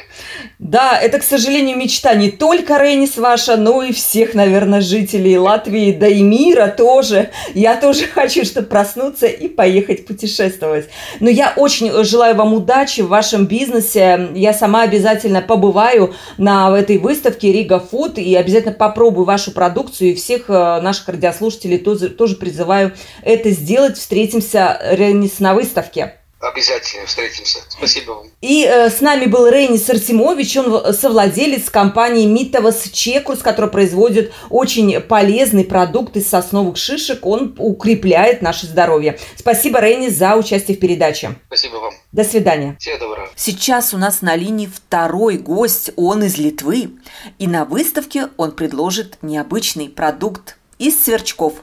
Да, 0.58 1.00
это, 1.00 1.20
к 1.20 1.24
сожалению, 1.24 1.78
мечта 1.78 2.16
не 2.16 2.32
только 2.32 2.80
Рейнис 2.80 3.16
ваша, 3.18 3.58
но 3.58 3.84
и 3.84 3.94
всех, 3.94 4.34
наверное, 4.34 4.82
жителей 4.82 5.38
Латвии, 5.38 5.92
да 5.92 6.08
и 6.08 6.24
мира 6.24 6.74
тоже. 6.75 7.30
Я 7.54 7.75
тоже 7.75 8.08
хочу, 8.14 8.44
чтобы 8.44 8.68
проснуться 8.68 9.28
и 9.28 9.48
поехать 9.48 10.08
путешествовать. 10.08 10.90
Но 11.20 11.30
я 11.30 11.54
очень 11.56 11.92
желаю 12.04 12.36
вам 12.36 12.56
удачи 12.56 13.02
в 13.02 13.10
вашем 13.10 13.46
бизнесе. 13.46 14.30
Я 14.34 14.52
сама 14.52 14.82
обязательно 14.82 15.42
побываю 15.42 16.16
на 16.40 16.75
этой 16.75 16.98
выставке 16.98 17.52
Рига 17.52 17.80
Фуд 17.80 18.18
и 18.18 18.36
обязательно 18.36 18.74
попробую 18.74 19.25
вашу 19.25 19.52
продукцию. 19.52 20.12
И 20.12 20.16
всех 20.16 20.50
э, 20.50 20.82
наших 20.82 21.08
радиослушателей 21.08 21.78
тоже, 21.78 22.10
тоже 22.10 22.36
призываю 22.36 22.94
это 23.22 23.52
сделать. 23.52 23.98
Встретимся, 23.98 24.80
Рейнис, 24.92 25.40
на 25.40 25.54
выставке. 25.54 26.25
Обязательно 26.46 27.08
встретимся. 27.08 27.60
Спасибо 27.70 28.12
вам. 28.12 28.28
И 28.42 28.66
э, 28.66 28.90
с 28.90 29.02
нами 29.02 29.25
был 29.25 29.48
Рейнис 29.48 29.90
Артемович, 29.90 30.58
он 30.58 30.94
совладелец 30.94 31.72
компании 31.72 32.28
Митовас 32.28 32.90
Чекурс, 32.92 33.40
которая 33.40 33.72
производит 33.72 34.32
очень 34.52 35.02
полезный 35.02 35.64
продукт 35.64 36.16
из 36.18 36.30
сосновых 36.30 36.78
шишек. 36.78 37.25
Он 37.25 37.56
укрепляет 37.58 38.44
наше 38.44 38.68
здоровье. 38.68 39.18
Спасибо, 39.36 39.80
Рейнис, 39.80 40.14
за 40.14 40.36
участие 40.36 40.78
в 40.78 40.80
передаче. 40.80 41.36
Спасибо 41.48 41.78
вам. 41.78 41.94
До 42.12 42.24
свидания. 42.24 42.78
Всего 42.80 43.00
доброго. 43.00 43.30
Сейчас 43.36 43.94
у 43.96 43.98
нас 43.98 44.22
на 44.22 44.36
линии 44.36 44.68
второй 44.68 45.38
гость. 45.38 45.92
Он 45.96 46.24
из 46.24 46.38
Литвы. 46.38 46.92
И 47.40 47.48
на 47.48 47.66
выставке 47.66 48.28
он 48.38 48.52
предложит 48.52 49.18
необычный 49.24 49.90
продукт 49.90 50.58
из 50.78 51.04
сверчков. 51.04 51.56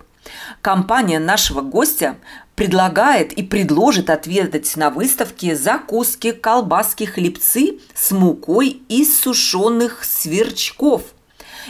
Компания 0.61 1.19
нашего 1.19 1.61
гостя 1.61 2.17
предлагает 2.55 3.33
и 3.33 3.43
предложит 3.43 4.11
отведать 4.11 4.77
на 4.77 4.91
выставке 4.91 5.57
закуски, 5.57 6.33
колбаски, 6.33 7.05
хлебцы 7.05 7.81
с 7.95 8.11
мукой 8.11 8.83
из 8.89 9.19
сушеных 9.19 10.05
сверчков. 10.05 11.03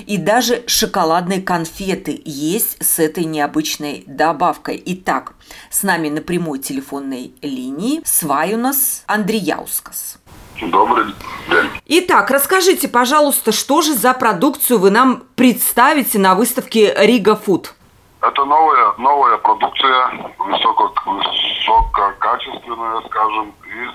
И 0.06 0.16
даже 0.16 0.62
шоколадные 0.66 1.42
конфеты 1.42 2.20
есть 2.24 2.82
с 2.82 2.98
этой 2.98 3.24
необычной 3.24 4.04
добавкой. 4.06 4.82
Итак, 4.86 5.34
с 5.70 5.82
нами 5.82 6.08
на 6.08 6.22
прямой 6.22 6.60
телефонной 6.60 7.34
линии 7.42 8.00
Сваюнас 8.04 9.04
Андреяускас. 9.06 10.18
Добрый 10.60 11.06
день. 11.06 11.70
Итак, 11.86 12.30
расскажите, 12.30 12.88
пожалуйста, 12.88 13.52
что 13.52 13.82
же 13.82 13.94
за 13.94 14.14
продукцию 14.14 14.78
вы 14.78 14.90
нам 14.90 15.24
представите 15.34 16.18
на 16.18 16.34
выставке 16.34 16.94
Рига 16.96 17.36
Фуд? 17.36 17.74
Это 18.22 18.44
новая, 18.44 18.94
новая 18.98 19.36
продукция, 19.38 20.32
высоко, 20.38 20.94
высококачественная, 21.06 23.00
скажем, 23.08 23.52
из 23.66 23.90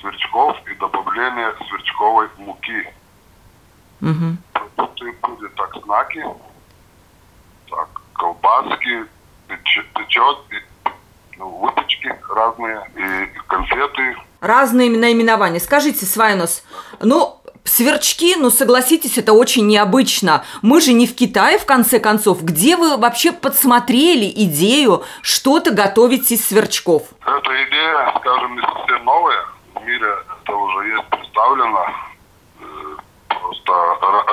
сверчков 0.00 0.56
и 0.66 0.74
добавление 0.74 1.54
сверчковой 1.68 2.28
муки. 2.38 2.92
Угу. 4.00 4.36
Продукты 4.52 5.12
будет 5.22 5.54
так 5.54 5.72
знаки, 5.84 6.26
так, 7.70 7.88
колбаски, 8.14 9.06
печет, 9.46 10.38
ну, 11.36 11.48
выпечки 11.58 12.12
разные, 12.28 12.90
и 12.96 13.38
конфеты. 13.46 14.16
Разные 14.40 14.90
наименования. 14.90 15.60
Скажите, 15.60 16.06
Свайнос, 16.06 16.64
ну, 17.00 17.40
Сверчки, 17.72 18.36
ну 18.36 18.50
согласитесь, 18.50 19.16
это 19.16 19.32
очень 19.32 19.66
необычно. 19.66 20.44
Мы 20.60 20.82
же 20.82 20.92
не 20.92 21.06
в 21.06 21.16
Китае, 21.16 21.58
в 21.58 21.64
конце 21.64 22.00
концов. 22.00 22.44
Где 22.44 22.76
вы 22.76 22.98
вообще 22.98 23.32
подсмотрели 23.32 24.30
идею 24.44 25.04
что-то 25.22 25.70
готовить 25.70 26.30
из 26.30 26.46
сверчков? 26.46 27.04
Эта 27.22 27.64
идея, 27.64 28.14
скажем, 28.18 28.56
не 28.56 28.60
совсем 28.60 29.02
новая. 29.06 29.46
В 29.74 29.86
мире 29.86 30.06
это 30.42 30.54
уже 30.54 30.88
есть 30.88 31.06
представлено 31.08 31.86
э, 32.60 32.64
просто 33.28 33.72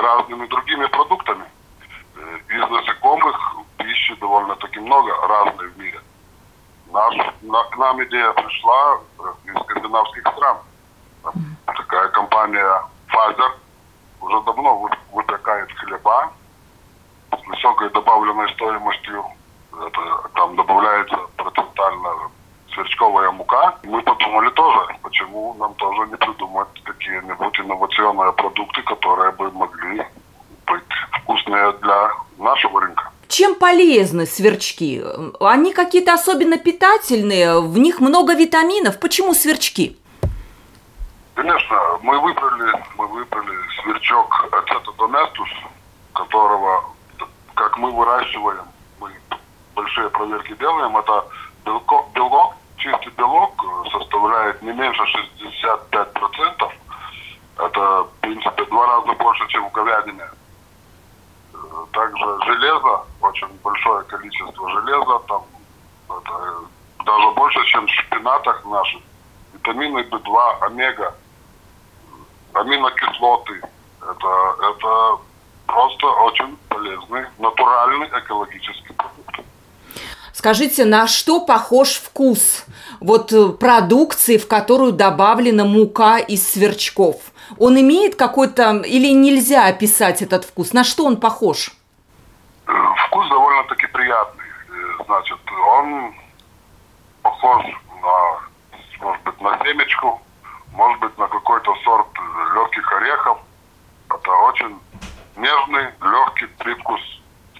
разными 0.02 0.46
другими 0.46 0.84
продуктами. 0.88 1.44
Э, 2.16 2.54
из 2.54 2.70
насекомых 2.70 3.36
пищи 3.78 4.16
довольно-таки 4.20 4.80
много 4.80 5.14
разной 5.26 5.70
в 5.70 5.78
мире. 5.78 6.00
Наш, 6.92 7.16
на, 7.40 7.64
к 7.64 7.78
нам 7.78 8.04
идея 8.04 8.32
пришла 8.32 9.00
из 9.46 9.62
скандинавских 9.62 10.28
стран. 10.28 10.58
Такая 11.64 12.08
компания 12.08 12.82
Фазер 13.10 13.56
уже 14.20 14.40
давно 14.42 14.88
выпекает 15.12 15.70
хлеба 15.72 16.32
с 17.32 17.46
высокой 17.46 17.90
добавленной 17.90 18.48
стоимостью. 18.50 19.24
Это, 19.72 20.28
там 20.34 20.56
добавляется 20.56 21.16
процентально 21.36 22.30
сверчковая 22.72 23.30
мука. 23.30 23.78
Мы 23.84 24.02
подумали 24.02 24.50
тоже, 24.50 24.96
почему 25.02 25.54
нам 25.54 25.74
тоже 25.74 26.10
не 26.10 26.16
придумать 26.16 26.68
какие-нибудь 26.84 27.60
инновационные 27.60 28.32
продукты, 28.32 28.82
которые 28.82 29.32
бы 29.32 29.50
могли 29.52 30.04
быть 30.66 30.82
вкусные 31.22 31.72
для 31.72 32.10
нашего 32.38 32.80
рынка. 32.80 33.10
Чем 33.28 33.54
полезны 33.54 34.26
сверчки? 34.26 35.02
Они 35.40 35.72
какие-то 35.72 36.14
особенно 36.14 36.58
питательные, 36.58 37.60
в 37.60 37.78
них 37.78 38.00
много 38.00 38.34
витаминов. 38.34 38.98
Почему 38.98 39.34
сверчки? 39.34 39.99
Конечно, 41.40 41.98
мы 42.02 42.20
выбрали, 42.20 42.70
мы 42.98 43.06
выбрали 43.06 43.56
сверчок 43.80 44.46
ацетодоместус, 44.52 45.48
которого, 46.12 46.84
как 47.54 47.78
мы 47.78 47.90
выращиваем, 47.92 48.66
мы 49.00 49.10
большие 49.74 50.10
проверки 50.10 50.54
делаем, 50.56 50.94
это 50.98 51.24
белок, 51.64 52.12
белок 52.12 52.56
чистый 52.76 53.08
белок 53.16 53.54
составляет 53.90 54.60
не 54.60 54.72
меньше 54.72 55.02
65%. 55.94 56.72
Это, 57.56 57.80
в 57.80 58.10
принципе, 58.20 58.64
два 58.66 58.86
раза 58.86 59.12
больше, 59.14 59.48
чем 59.48 59.66
в 59.66 59.72
говядине. 59.72 60.28
Также 61.92 62.38
железо, 62.44 63.06
очень 63.22 63.48
большое 63.64 64.04
количество 64.04 64.68
железа, 64.68 65.18
там 65.20 65.42
это 66.06 66.54
даже 67.06 67.30
больше, 67.30 67.64
чем 67.64 67.86
в 67.86 67.90
шпинатах 67.90 68.62
наших. 68.66 69.00
Витамины 69.54 70.00
B2, 70.00 70.58
омега, 70.60 71.14
аминокислоты. 72.54 73.60
Это, 74.00 74.56
это 74.70 75.18
просто 75.66 76.06
очень 76.06 76.56
полезный, 76.68 77.24
натуральный 77.38 78.08
экологический 78.08 78.92
продукт. 78.94 79.40
Скажите, 80.32 80.84
на 80.84 81.06
что 81.06 81.44
похож 81.44 81.94
вкус 81.96 82.64
вот 83.00 83.32
э, 83.32 83.50
продукции, 83.50 84.38
в 84.38 84.48
которую 84.48 84.92
добавлена 84.92 85.64
мука 85.64 86.18
из 86.18 86.48
сверчков? 86.50 87.16
Он 87.58 87.78
имеет 87.78 88.16
какой-то 88.16 88.78
или 88.78 89.12
нельзя 89.12 89.66
описать 89.66 90.22
этот 90.22 90.44
вкус? 90.44 90.72
На 90.72 90.82
что 90.84 91.04
он 91.04 91.18
похож? 91.18 91.72
Э, 92.66 92.72
вкус 93.06 93.28
довольно-таки 93.28 93.86
приятный. 93.88 94.44
Э, 94.70 95.04
значит, 95.04 95.38
он 95.68 96.14
похож 97.22 97.64
на, 98.02 99.06
может 99.06 99.22
быть, 99.24 99.40
на 99.40 99.58
семечку, 99.58 100.22
может 100.80 100.98
быть, 101.00 101.18
на 101.18 101.28
какой-то 101.28 101.74
сорт 101.84 102.06
легких 102.54 102.92
орехов. 102.92 103.38
Это 104.08 104.30
очень 104.48 104.78
нежный, 105.36 105.84
легкий 106.00 106.46
привкус, 106.58 107.00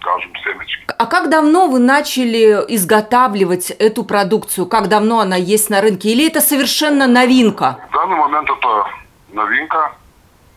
скажем, 0.01 0.33
семечки. 0.37 0.87
А 0.99 1.05
как 1.05 1.29
давно 1.29 1.67
вы 1.67 1.81
начали 1.81 2.65
изготавливать 2.75 3.71
эту 3.73 4.05
продукцию? 4.05 4.67
Как 4.67 4.89
давно 4.89 5.21
она 5.21 5.37
есть 5.37 5.69
на 5.69 5.83
рынке? 5.83 6.09
Или 6.13 6.29
это 6.29 6.41
совершенно 6.41 7.07
новинка? 7.07 7.77
В 7.91 7.93
данный 7.93 8.17
момент 8.17 8.49
это 8.49 8.87
новинка. 9.35 9.93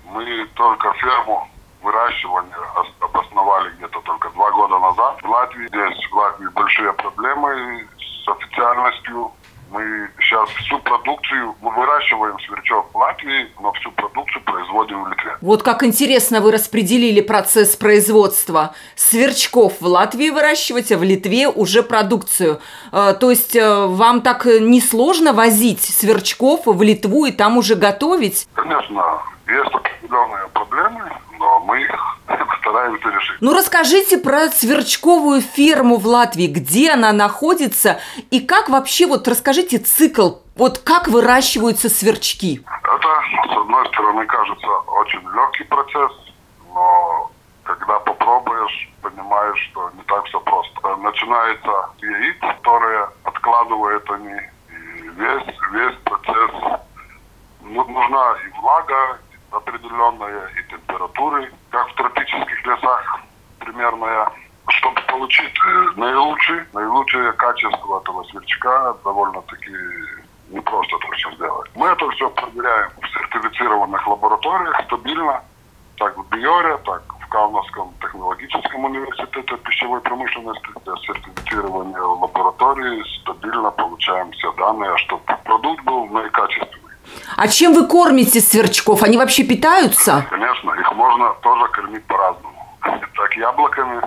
Мы 0.05 0.24
только 0.55 0.93
ферму 0.93 1.50
выращивания 1.82 2.55
обосновали 3.01 3.72
где-то 3.75 4.00
только 4.01 4.29
два 4.29 4.50
года 4.51 4.79
назад. 4.79 5.22
В 5.22 5.29
Латвии 5.29 5.67
здесь 5.67 6.10
в 6.10 6.15
Латвии 6.15 6.48
большие 6.48 6.93
проблемы 6.93 7.86
с 7.98 8.29
официальностью 8.29 9.34
мы 9.74 10.10
сейчас 10.20 10.48
всю 10.50 10.77
продукцию, 10.80 11.56
мы 11.60 11.72
выращиваем 11.72 12.39
сверчок 12.42 12.88
в 12.94 12.98
Латвии, 12.98 13.48
но 13.60 13.74
всю 13.74 13.92
продукцию 13.92 14.44
производим 14.44 15.03
в 15.03 15.08
Литве. 15.08 15.36
Вот 15.42 15.63
как 15.63 15.84
интересно 15.84 16.42
вы 16.42 16.51
распределили 16.51 17.22
процесс 17.22 17.75
производства. 17.75 18.75
Сверчков 18.96 19.82
в 19.82 19.86
Латвии 19.88 20.30
выращивать, 20.30 20.92
а 20.92 20.98
в 20.98 21.03
Литве 21.03 21.48
уже 21.48 21.82
продукцию. 21.82 22.62
Э, 22.92 23.15
то 23.20 23.32
есть 23.32 23.56
э, 23.56 23.86
вам 23.88 24.22
так 24.22 24.46
несложно 24.46 25.34
возить 25.34 25.82
сверчков 25.82 26.68
в 26.68 26.82
Литву 26.84 27.25
и 27.25 27.32
там 27.32 27.58
уже 27.58 27.74
готовить? 27.74 28.48
Конечно, 28.53 29.24
есть 29.48 29.74
определенные 29.74 30.48
проблемы, 30.53 31.01
но 31.43 31.59
мы 31.59 31.85
стараемся 32.62 33.09
решить. 33.09 33.38
Ну, 33.41 33.53
расскажите 33.53 34.17
про 34.17 34.47
сверчковую 34.47 35.41
ферму 35.41 35.97
в 35.97 36.07
Латвии. 36.07 36.47
Где 36.47 36.91
она 36.91 37.12
находится? 37.12 38.00
И 38.31 38.39
как 38.39 38.69
вообще, 38.69 39.07
вот 39.07 39.27
расскажите 39.27 39.77
цикл, 39.77 40.38
вот 40.55 40.79
как 40.79 41.07
выращиваются 41.07 41.89
сверчки? 41.89 42.63
Это, 42.83 43.53
с 43.53 43.57
одной 43.57 43.88
стороны, 43.89 44.25
кажется 44.25 44.67
очень 45.01 45.21
легкий 45.35 45.65
процесс, 45.65 46.12
но 46.73 47.31
когда 47.63 48.00
попробуешь, 48.00 48.89
понимаешь, 49.01 49.59
что 49.71 49.91
не 49.97 50.03
так 50.03 50.25
все 50.25 50.39
просто. 50.39 50.95
Начинается 50.97 51.89
яиц, 52.00 52.38
которые 52.39 53.09
откладывают 53.23 54.09
они, 54.12 54.39
и 54.69 55.10
весь, 55.10 55.56
весь 55.71 55.97
процесс 56.06 56.79
ну, 57.62 57.84
нужна 57.86 58.36
и 58.45 58.62
влага, 58.62 59.19
определенная 59.54 60.48
и 60.48 60.70
температуры, 60.70 61.52
как 61.70 61.89
в 61.89 61.96
тропических 61.96 62.66
лесах 62.66 63.20
примерная, 63.60 64.32
чтобы 64.70 65.00
получить 65.02 65.54
э, 65.66 65.89
наилучшее, 65.96 66.66
наилучшее 66.74 67.32
качество 67.34 68.00
этого 68.00 68.24
сверчка, 68.24 68.96
довольно-таки 69.04 69.72
не 70.50 70.60
просто 70.60 70.96
это 70.98 71.16
все 71.16 71.32
сделать. 71.36 71.72
Мы 71.76 71.88
это 71.88 72.10
все 72.12 72.30
проверяем 72.30 72.89
в 73.02 73.08
сертифицированных 73.08 74.08
лабораториях 74.08 74.82
стабильно, 74.86 75.44
так 75.98 76.18
в 76.18 76.30
Биоре, 76.30 76.78
так 76.86 77.04
в 77.20 77.28
Каунасском 77.30 77.94
технологическом 78.02 78.86
университете 78.86 79.58
пищевой 79.58 80.02
промышленности 80.02 80.68
для 80.86 80.96
сертифицирования 80.98 82.02
лаборатории 82.02 83.04
стабильно 83.22 83.72
получаем 83.72 84.32
все 84.32 84.52
данные, 84.54 84.96
чтобы 84.98 85.24
продукт 85.44 85.84
был 85.84 86.06
наикачественный. 86.08 86.83
А 87.38 87.47
чем 87.47 87.73
вы 87.73 87.88
кормите 87.88 88.39
сверчков? 88.41 89.04
Они 89.04 89.17
вообще 89.17 89.43
питаются? 89.43 90.26
Конечно, 90.30 90.71
их 90.71 90.91
можно 90.93 91.34
тоже 91.41 91.67
кормить 91.71 92.06
по-разному. 92.06 92.54
Так 92.82 93.34
яблоками, 93.38 94.02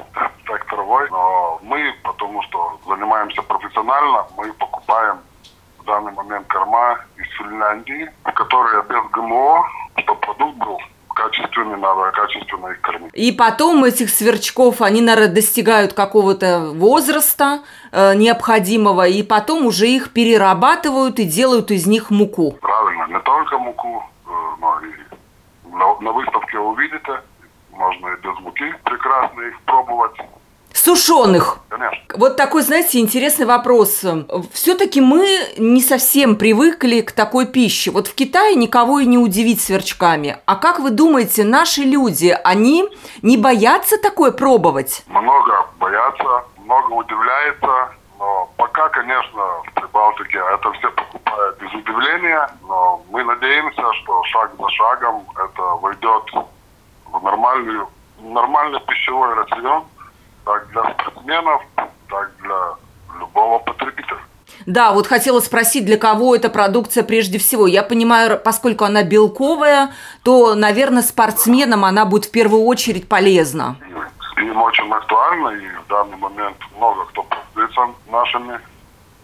так 0.47 0.65
травой. 0.67 1.09
Но 1.11 1.59
мы, 1.63 1.95
потому 2.03 2.43
что 2.43 2.79
занимаемся 2.87 3.43
профессионально, 3.43 4.27
мы 4.37 4.53
покупаем 4.53 5.19
в 5.79 5.85
данный 5.85 6.13
момент 6.13 6.47
корма 6.49 6.99
из 7.17 7.29
Финляндии, 7.39 8.11
которые 8.35 8.83
без 8.83 9.11
ГМО, 9.13 9.65
чтобы 9.99 10.21
продукт 10.21 10.59
был 10.59 10.81
качественный, 11.17 11.79
надо 11.79 12.13
качественно 12.13 12.69
их 12.69 12.81
кормить. 12.83 13.11
И 13.15 13.33
потом 13.33 13.85
этих 13.85 14.11
сверчков, 14.11 14.83
они, 14.83 15.01
наверное, 15.01 15.35
достигают 15.35 15.95
какого-то 15.95 16.71
возраста 16.75 17.61
э, 17.91 18.15
необходимого, 18.15 19.07
и 19.09 19.23
потом 19.23 19.67
уже 19.67 19.89
их 19.89 20.13
перерабатывают 20.13 21.19
и 21.19 21.25
делают 21.25 21.71
из 21.71 21.87
них 21.87 22.11
муку. 22.11 22.53
Правильно, 22.61 23.07
не 23.09 23.21
только 23.21 23.59
муку, 23.59 24.05
э, 24.27 24.31
но 24.61 24.81
и 24.81 25.75
на, 25.75 26.01
на 26.01 26.13
выставке 26.13 26.59
увидите, 26.59 27.23
можно 27.73 28.09
и 28.09 28.17
без 28.21 28.39
муки 28.41 28.75
прекрасно 28.85 29.41
их 29.41 29.61
пробовать. 29.63 30.17
Сушеных. 30.87 31.59
Вот 32.15 32.37
такой, 32.37 32.63
знаете, 32.63 33.01
интересный 33.01 33.45
вопрос. 33.45 34.05
Все-таки 34.53 35.01
мы 35.01 35.27
не 35.59 35.83
совсем 35.83 36.37
привыкли 36.37 37.01
к 37.01 37.11
такой 37.11 37.47
пище. 37.47 37.91
Вот 37.91 38.07
в 38.07 38.15
Китае 38.15 38.55
никого 38.55 39.01
и 39.01 39.05
не 39.05 39.19
удивить 39.19 39.61
сверчками. 39.61 40.39
А 40.47 40.55
как 40.55 40.79
вы 40.79 40.91
думаете, 40.91 41.43
наши 41.43 41.81
люди, 41.81 42.39
они 42.45 42.89
не 43.21 43.37
боятся 43.37 44.01
такое 44.01 44.31
пробовать? 44.31 45.03
Много 45.09 45.67
боятся, 45.81 46.45
много 46.59 46.93
удивляется. 46.93 47.91
Но 48.21 48.49
пока, 48.57 48.89
конечно, 48.91 49.43
в 49.67 49.73
Прибалтике 49.75 50.39
это 50.55 50.73
все 50.75 50.89
покупают 50.93 51.59
без 51.61 51.75
удивления. 51.75 52.49
Но 52.69 53.03
мы 53.11 53.25
надеемся, 53.25 53.83
что 54.05 54.23
шаг 54.27 54.53
за 54.57 54.69
шагом 54.69 55.27
это 55.35 55.63
войдет 55.83 56.31
в 57.11 57.25
нормальную, 57.25 57.89
нормальный 58.21 58.79
пищевой 58.87 59.35
рацион 59.35 59.83
так 60.47 60.69
для 60.69 60.83
спортсменов, 60.95 61.63
так 62.09 62.31
для 62.41 63.19
любого 63.19 63.59
потребителя. 63.59 64.21
Да, 64.65 64.93
вот 64.93 65.07
хотела 65.07 65.41
спросить, 65.41 65.85
для 65.85 65.99
кого 65.99 66.35
эта 66.35 66.49
продукция 66.49 67.03
прежде 67.03 67.39
всего. 67.39 67.67
Я 67.67 67.83
понимаю, 67.83 68.41
поскольку 68.43 68.85
она 68.85 69.03
белковая, 69.03 69.93
то, 70.23 70.55
наверное, 70.55 71.03
спортсменам 71.03 71.85
она 71.85 72.05
будет 72.05 72.27
в 72.27 72.31
первую 72.31 72.65
очередь 72.65 73.09
полезна. 73.09 73.77
Им 74.39 74.63
очень 74.63 74.91
актуально, 74.91 75.49
и 75.49 75.67
в 75.85 75.89
данный 75.89 76.17
момент 76.17 76.57
много 76.77 77.05
кто 77.07 77.25
пользуется 77.25 77.81
нашими 78.11 78.61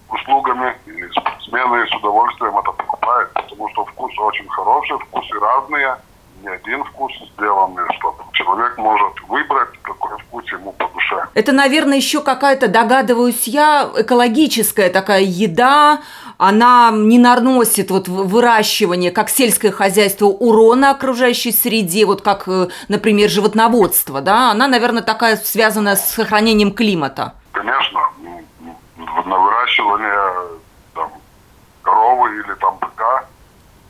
услугами, 0.09 0.77
и 0.87 1.09
спортсмены 1.19 1.87
с 1.87 1.95
удовольствием 1.95 2.59
это 2.59 2.73
покупают, 2.73 3.33
потому 3.33 3.69
что 3.71 3.85
вкус 3.87 4.13
очень 4.19 4.49
хороший, 4.49 4.99
вкусы 4.99 5.39
разные– 5.39 5.97
не 6.43 6.49
один 6.49 6.85
вкус 6.85 7.13
сделанный, 7.35 7.85
чтобы 7.99 8.25
человек 8.33 8.77
может 8.77 9.21
выбрать, 9.29 9.71
какой 9.83 10.19
вкус 10.19 10.45
ему 10.53 10.73
по 10.73 10.89
душе. 10.89 11.27
Это, 11.35 11.53
наверное, 11.53 11.97
еще 11.97 12.21
какая-то, 12.21 12.69
догадываюсь 12.69 13.47
я, 13.47 13.89
экологическая 13.97 14.91
такая 14.91 15.23
еда, 15.23 16.01
она 16.39 16.91
не 16.93 17.19
наносит 17.19 17.91
вот 17.91 18.09
выращивание, 18.09 19.11
как 19.11 19.29
сельское 19.29 19.71
хозяйство, 19.71 20.27
урона 20.27 20.91
окружающей 20.91 21.53
среде, 21.53 22.05
вот 22.05 22.23
как, 22.23 22.49
э, 22.49 22.69
например, 22.89 23.31
животноводство, 23.31 24.21
да? 24.21 24.51
Она, 24.51 24.67
наверное, 24.67 25.03
такая 25.03 25.37
связана 25.37 25.97
с 25.97 26.11
сохранением 26.15 26.73
климата. 26.73 27.35
Конечно, 27.53 28.01
на 29.27 29.39
выращивание 29.39 30.59
там, 30.95 31.13
коровы 31.83 32.35
или 32.35 32.55
там 32.61 32.77
быка 32.81 33.25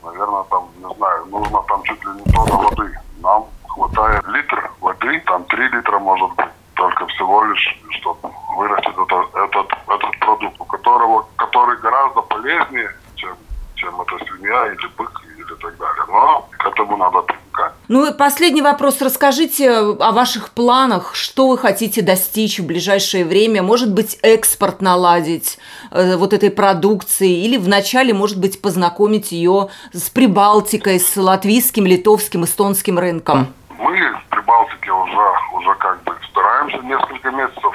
наверное, 0.03 0.43
там, 0.49 0.69
не 0.77 0.95
знаю, 0.95 1.25
нужно 1.27 1.61
там 1.67 1.83
чуть 1.83 2.03
ли 2.05 2.11
не 2.11 2.31
тонна 2.31 2.57
воды. 2.57 2.99
Нам 3.21 3.45
хватает 3.67 4.27
литр 4.27 4.71
воды, 4.81 5.19
там 5.25 5.43
3 5.45 5.67
литра 5.69 5.99
может 5.99 6.29
быть, 6.35 6.45
только 6.75 7.05
всего 7.07 7.43
лишь, 7.45 7.81
чтобы 7.91 8.29
вырастить 8.57 8.93
этот, 8.93 9.35
этот, 9.35 9.71
этот 9.87 10.19
продукт, 10.19 10.55
у 10.59 10.65
которого, 10.65 11.25
который 11.37 11.77
гораздо 11.79 12.21
полезнее, 12.21 12.91
чем, 13.15 13.35
чем 13.75 14.01
эта 14.01 14.25
свинья 14.25 14.67
или 14.67 14.87
бык 14.97 15.22
или 15.47 15.55
так 15.55 15.77
далее. 15.77 16.03
Но 16.07 16.47
к 16.51 16.65
этому 16.65 16.97
надо 16.97 17.21
привыкать. 17.21 17.73
Ну 17.87 18.05
и 18.05 18.17
последний 18.17 18.61
вопрос. 18.61 19.01
Расскажите 19.01 19.69
о 19.71 20.11
ваших 20.11 20.51
планах. 20.51 21.15
Что 21.15 21.47
вы 21.47 21.57
хотите 21.57 22.01
достичь 22.01 22.59
в 22.59 22.65
ближайшее 22.65 23.25
время? 23.25 23.61
Может 23.61 23.93
быть, 23.93 24.17
экспорт 24.21 24.81
наладить 24.81 25.59
э, 25.91 26.15
вот 26.15 26.33
этой 26.33 26.49
продукции? 26.49 27.43
Или 27.45 27.57
вначале, 27.57 28.13
может 28.13 28.39
быть, 28.39 28.61
познакомить 28.61 29.31
ее 29.31 29.69
с 29.91 30.09
Прибалтикой, 30.09 30.99
с 30.99 31.15
латвийским, 31.17 31.85
литовским, 31.85 32.45
эстонским 32.45 32.99
рынком? 32.99 33.53
Мы 33.77 33.97
в 33.97 34.29
Прибалтике 34.29 34.91
уже, 34.91 35.29
уже 35.53 35.75
как 35.75 36.01
бы 36.03 36.15
стараемся 36.29 36.77
несколько 36.79 37.31
месяцев 37.31 37.73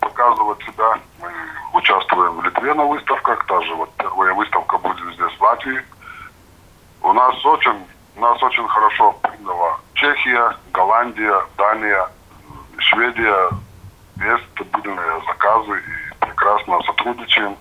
показывать 0.00 0.58
себя. 0.62 0.98
Мы 1.20 1.28
участвуем 1.72 2.40
в 2.40 2.44
Литве 2.44 2.74
на 2.74 2.84
выставках. 2.84 3.46
Та 3.46 3.60
же 3.62 3.74
вот 3.74 3.90
первая 3.96 4.34
выставка 4.34 4.78
будет 4.78 4.98
здесь 5.14 5.38
в 5.38 5.42
Латвии. 5.42 5.80
У 7.02 7.12
нас 7.12 7.44
очень 7.44 7.86
нас 8.20 8.42
очень 8.42 8.66
хорошо 8.68 9.12
приняла 9.22 9.78
Чехия, 9.94 10.56
Голландия, 10.72 11.34
Дания, 11.56 12.08
Шведия. 12.78 13.50
Есть 14.16 14.44
стабильные 14.54 15.22
заказы 15.26 15.78
и 15.78 16.24
прекрасно 16.24 16.80
сотрудничаем. 16.82 17.56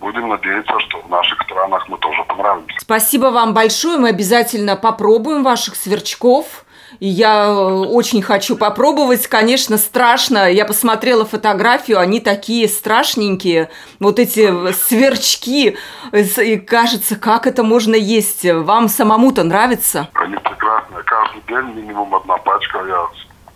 Будем 0.00 0.28
надеяться, 0.28 0.78
что 0.80 1.00
в 1.00 1.08
наших 1.08 1.42
странах 1.42 1.88
мы 1.88 1.98
тоже 1.98 2.22
понравимся. 2.24 2.76
Спасибо 2.78 3.26
вам 3.26 3.54
большое. 3.54 3.98
Мы 3.98 4.10
обязательно 4.10 4.76
попробуем 4.76 5.42
ваших 5.42 5.74
сверчков. 5.74 6.64
Я 7.00 7.46
э, 7.46 7.52
очень 7.52 8.22
хочу 8.22 8.56
попробовать, 8.56 9.26
конечно, 9.26 9.78
страшно. 9.78 10.50
Я 10.50 10.64
посмотрела 10.64 11.24
фотографию, 11.24 11.98
они 11.98 12.20
такие 12.20 12.68
страшненькие. 12.68 13.70
Вот 14.00 14.18
эти 14.18 14.72
сверчки. 14.72 15.76
И 16.12 16.56
кажется, 16.58 17.16
как 17.16 17.46
это 17.46 17.62
можно 17.62 17.94
есть. 17.94 18.44
Вам 18.44 18.88
самому-то 18.88 19.44
нравится? 19.44 20.08
Они 20.14 20.36
прекрасные. 20.36 21.02
Каждый 21.04 21.42
день 21.48 21.74
минимум 21.74 22.14
одна 22.14 22.36
пачка. 22.38 22.84
Я 22.86 23.06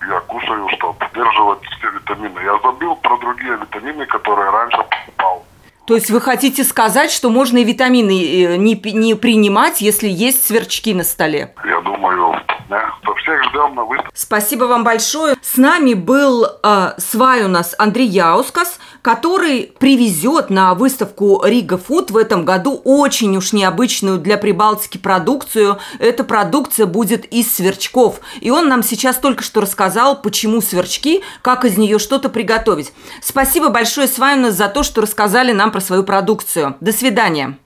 я 0.08 0.20
кушаю, 0.20 0.68
чтобы 0.76 0.94
поддерживать 0.94 1.60
все 1.64 1.90
витамины. 1.90 2.40
Я 2.40 2.58
забыл 2.62 2.96
про 2.96 3.16
другие 3.18 3.56
витамины, 3.56 4.04
которые 4.06 4.50
раньше 4.50 4.78
покупал. 4.78 5.44
То 5.92 5.96
есть 5.96 6.11
вы 6.11 6.22
хотите 6.22 6.64
сказать, 6.64 7.11
что 7.11 7.28
можно 7.28 7.59
и 7.59 7.64
витамины 7.64 8.12
э, 8.12 8.57
не, 8.57 8.81
не 8.94 9.14
принимать, 9.14 9.83
если 9.83 10.09
есть 10.09 10.46
сверчки 10.46 10.94
на 10.94 11.05
столе? 11.05 11.55
Я 11.66 11.83
думаю, 11.83 12.35
да, 12.70 12.94
то 13.05 13.14
всех 13.16 13.44
ждем 13.50 13.74
на 13.74 13.85
выставке. 13.85 14.11
Спасибо 14.14 14.64
вам 14.64 14.85
большое. 14.85 15.37
С 15.42 15.59
нами 15.59 15.92
был 15.92 16.46
э, 16.46 16.92
свай 16.96 17.44
у 17.44 17.48
нас 17.48 17.74
Андрей 17.76 18.07
Яускас, 18.07 18.78
который 19.02 19.74
привезет 19.78 20.48
на 20.48 20.72
выставку 20.72 21.42
Рига 21.44 21.76
Фуд 21.76 22.11
в 22.11 22.16
этом 22.16 22.46
году 22.46 22.81
очень 22.85 23.37
уж 23.37 23.52
необычную 23.52 24.18
для 24.18 24.38
Прибалтики 24.38 24.96
продукцию. 24.96 25.78
Эта 25.98 26.24
продукция 26.24 26.87
будет 26.87 27.26
из 27.26 27.52
сверчков. 27.52 28.20
И 28.40 28.50
он 28.50 28.68
нам 28.68 28.83
сейчас 28.83 29.16
только 29.18 29.42
что 29.42 29.61
рассказал, 29.61 30.22
почему 30.22 30.62
сверчки, 30.62 31.22
как 31.42 31.66
из 31.66 31.76
нее 31.76 31.98
что-то 31.98 32.31
приготовить. 32.31 32.94
Спасибо 33.20 33.68
большое, 33.68 34.09
Свай, 34.09 34.38
у 34.38 34.40
нас 34.40 34.55
за 34.55 34.68
то, 34.68 34.83
что 34.83 35.02
рассказали 35.02 35.52
нам 35.52 35.70
про 35.72 35.81
свою 35.82 36.04
продукцию. 36.04 36.76
До 36.80 36.92
свидания. 36.92 37.58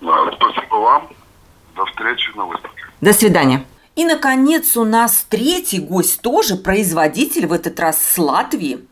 Да, 0.00 0.30
спасибо 0.34 0.74
вам. 0.74 1.08
До 1.76 1.84
встречи 1.86 2.36
на 2.36 2.46
выставке. 2.46 2.82
До 3.00 3.12
свидания. 3.12 3.64
И, 3.96 4.04
наконец, 4.04 4.76
у 4.76 4.84
нас 4.84 5.26
третий 5.28 5.78
гость 5.78 6.22
тоже 6.22 6.56
производитель, 6.56 7.46
в 7.46 7.52
этот 7.52 7.78
раз 7.78 8.02
с 8.02 8.18
Латвии. 8.18 8.86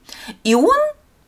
И 0.44 0.54
он 0.54 0.76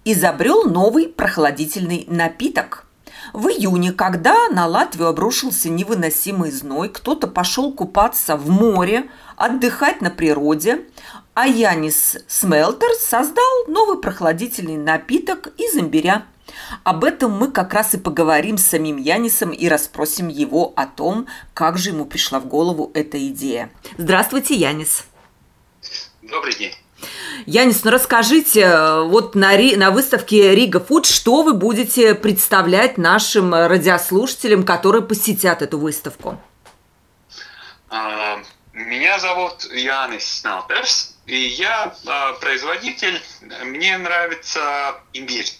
изобрел 0.04 0.64
новый 0.64 1.08
прохладительный 1.08 2.04
напиток. 2.08 2.86
В 3.32 3.48
июне, 3.48 3.92
когда 3.92 4.48
на 4.48 4.66
Латвию 4.66 5.08
обрушился 5.08 5.68
невыносимый 5.68 6.50
зной, 6.50 6.88
кто-то 6.88 7.26
пошел 7.26 7.72
купаться 7.72 8.36
в 8.36 8.50
море, 8.50 9.08
отдыхать 9.36 10.00
на 10.00 10.10
природе, 10.10 10.84
а 11.34 11.46
Янис 11.46 12.18
Смелтер 12.26 12.90
создал 12.98 13.66
новый 13.68 13.98
прохладительный 13.98 14.76
напиток 14.76 15.48
из 15.58 15.76
имбиря– 15.76 16.24
об 16.84 17.04
этом 17.04 17.32
мы 17.32 17.50
как 17.50 17.74
раз 17.74 17.94
и 17.94 17.98
поговорим 17.98 18.58
с 18.58 18.66
самим 18.66 18.96
Янисом 18.96 19.50
и 19.50 19.68
расспросим 19.68 20.28
его 20.28 20.72
о 20.76 20.86
том, 20.86 21.26
как 21.54 21.78
же 21.78 21.90
ему 21.90 22.04
пришла 22.04 22.40
в 22.40 22.46
голову 22.46 22.90
эта 22.94 23.18
идея. 23.28 23.70
Здравствуйте, 23.98 24.54
Янис. 24.54 25.04
Добрый 26.22 26.54
день. 26.54 26.74
Янис, 27.46 27.84
ну 27.84 27.90
расскажите, 27.90 29.00
вот 29.04 29.34
на, 29.34 29.56
на 29.56 29.90
выставке 29.90 30.54
Рига 30.54 30.80
Фуд, 30.80 31.06
что 31.06 31.42
вы 31.42 31.54
будете 31.54 32.14
представлять 32.14 32.98
нашим 32.98 33.54
радиослушателям, 33.54 34.64
которые 34.64 35.02
посетят 35.02 35.62
эту 35.62 35.78
выставку? 35.78 36.38
А, 37.88 38.38
меня 38.72 39.18
зовут 39.18 39.64
Янис 39.72 40.24
Снелперс, 40.24 41.16
и 41.26 41.36
я 41.36 41.94
а, 42.06 42.34
производитель. 42.34 43.20
Мне 43.64 43.96
нравится 43.98 45.00
имбирь. 45.12 45.50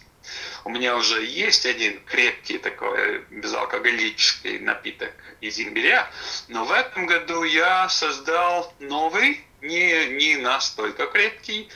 У 0.71 0.73
меня 0.73 0.97
уже 0.97 1.25
есть 1.25 1.67
один 1.67 2.01
крепкий 2.07 2.57
такой 2.57 3.25
безалкоголический 3.31 4.61
напиток 4.61 5.13
из 5.41 5.59
имбиря, 5.59 6.09
но 6.47 6.65
в 6.65 6.71
этом 6.71 7.07
году 7.07 7.43
я 7.43 7.89
создал 7.89 8.73
новый, 8.79 9.45
не, 9.63 10.07
не 10.11 10.37
настолько 10.37 11.07
крепкий, 11.07 11.69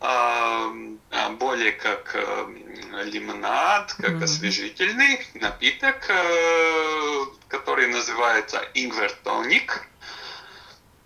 а, 0.00 0.72
а 1.10 1.30
более 1.32 1.72
как 1.72 2.12
э, 2.14 3.02
лимонад, 3.04 3.92
как 3.92 4.12
mm-hmm. 4.12 4.24
освежительный 4.24 5.20
напиток, 5.34 6.06
э, 6.08 7.24
который 7.48 7.88
называется 7.88 8.66
ингвертоник. 8.72 9.86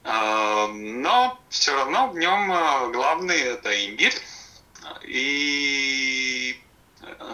А, 0.04 0.68
но 0.68 1.36
все 1.48 1.74
равно 1.74 2.10
в 2.10 2.16
нем 2.16 2.52
э, 2.52 2.92
главный 2.92 3.40
это 3.40 3.86
имбирь. 3.86 4.14
И 5.02 6.13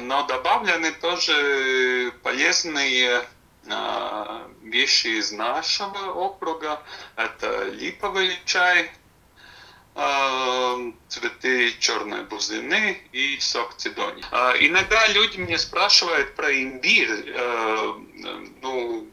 но 0.00 0.22
добавлены 0.24 0.92
тоже 0.92 2.12
полезные 2.22 3.24
а, 3.68 4.48
вещи 4.62 5.08
из 5.08 5.32
нашего 5.32 6.12
округа. 6.12 6.82
Это 7.16 7.64
липовый 7.68 8.38
чай, 8.44 8.90
а, 9.94 10.76
цветы 11.08 11.76
черной 11.78 12.24
бузины 12.24 12.98
и 13.12 13.38
сок 13.40 13.74
цидони. 13.76 14.24
А, 14.30 14.54
иногда 14.58 15.06
люди 15.08 15.38
меня 15.38 15.58
спрашивают 15.58 16.34
про 16.34 16.52
имбирь. 16.52 17.34
Ну, 18.62 19.06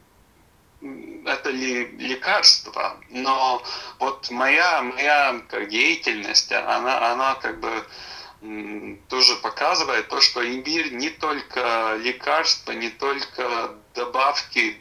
это 1.25 1.49
ли 1.49 1.87
лекарство, 1.97 2.97
но 3.09 3.63
вот 3.99 4.29
моя, 4.29 4.83
моя 4.83 5.41
деятельность, 5.69 6.51
она, 6.51 7.11
она 7.11 7.35
как 7.35 7.59
бы 7.59 7.83
тоже 9.09 9.35
показывает 9.37 10.07
то, 10.09 10.21
что 10.21 10.47
имбирь 10.47 10.93
не 10.93 11.09
только 11.09 11.97
лекарство, 12.01 12.71
не 12.71 12.89
только 12.89 13.75
добавки 13.95 14.79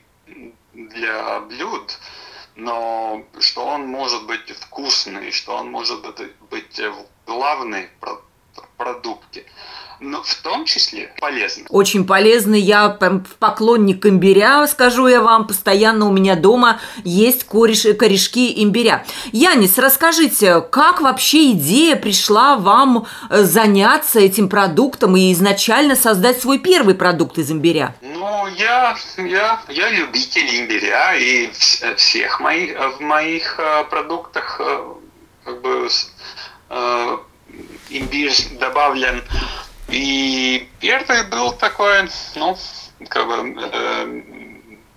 для 0.73 1.41
блюд, 1.41 1.99
но 2.55 3.25
что 3.41 3.67
он 3.67 3.87
может 3.87 4.27
быть 4.27 4.51
вкусный, 4.51 5.31
что 5.31 5.57
он 5.57 5.71
может 5.71 6.01
быть 6.51 6.79
в 6.79 7.07
главной 7.27 7.89
продукте 8.77 9.45
но 10.01 10.23
в 10.23 10.35
том 10.37 10.65
числе 10.65 11.11
полезно. 11.21 11.65
Очень 11.71 12.07
полезно. 12.07 12.55
Я 12.55 12.89
поклонник 13.39 14.05
имбиря, 14.05 14.67
скажу 14.67 15.07
я 15.07 15.21
вам. 15.21 15.47
Постоянно 15.47 16.07
у 16.07 16.13
меня 16.13 16.37
дома 16.37 16.81
есть 17.05 17.45
кореш, 17.45 17.87
корешки 17.99 18.63
имбиря. 18.63 19.05
Янис, 19.33 19.79
расскажите, 19.79 20.61
как 20.61 21.01
вообще 21.01 21.53
идея 21.53 21.97
пришла 21.97 22.57
вам 22.57 23.07
э, 23.31 23.43
заняться 23.43 24.21
этим 24.21 24.49
продуктом 24.49 25.17
и 25.17 25.33
изначально 25.33 25.97
создать 25.97 26.41
свой 26.41 26.59
первый 26.59 26.95
продукт 26.95 27.39
из 27.39 27.51
имбиря? 27.51 27.95
Ну, 28.03 28.47
я, 28.49 28.97
я, 29.17 29.63
я 29.69 29.91
любитель 29.91 30.61
имбиря, 30.61 31.15
и 31.17 31.51
всех 31.97 32.41
моих, 32.41 32.77
в 32.99 33.01
моих 33.01 33.59
э, 33.59 33.85
продуктах 33.85 34.61
э, 34.61 34.95
как 35.45 35.63
бы 35.63 35.89
имбирь 37.89 38.35
добавлен 38.59 39.23
и 39.89 40.69
первый 40.81 41.25
был 41.25 41.53
такой, 41.53 42.09
ну, 42.35 42.57
как 43.09 43.27
бы, 43.29 43.55
э, 43.73 44.23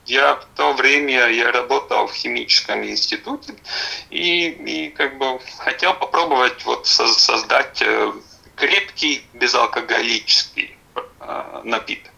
я 0.05 0.35
в 0.35 0.45
то 0.55 0.73
время 0.73 1.29
я 1.29 1.51
работал 1.51 2.07
в 2.07 2.13
химическом 2.13 2.83
институте 2.83 3.53
и, 4.09 4.47
и 4.47 4.89
как 4.89 5.17
бы 5.19 5.39
хотел 5.59 5.93
попробовать 5.93 6.65
вот 6.65 6.87
создать 6.87 7.81
э, 7.83 8.11
крепкий 8.55 9.23
безалкоголический 9.33 10.75
э, 10.95 11.61
напиток. 11.63 12.11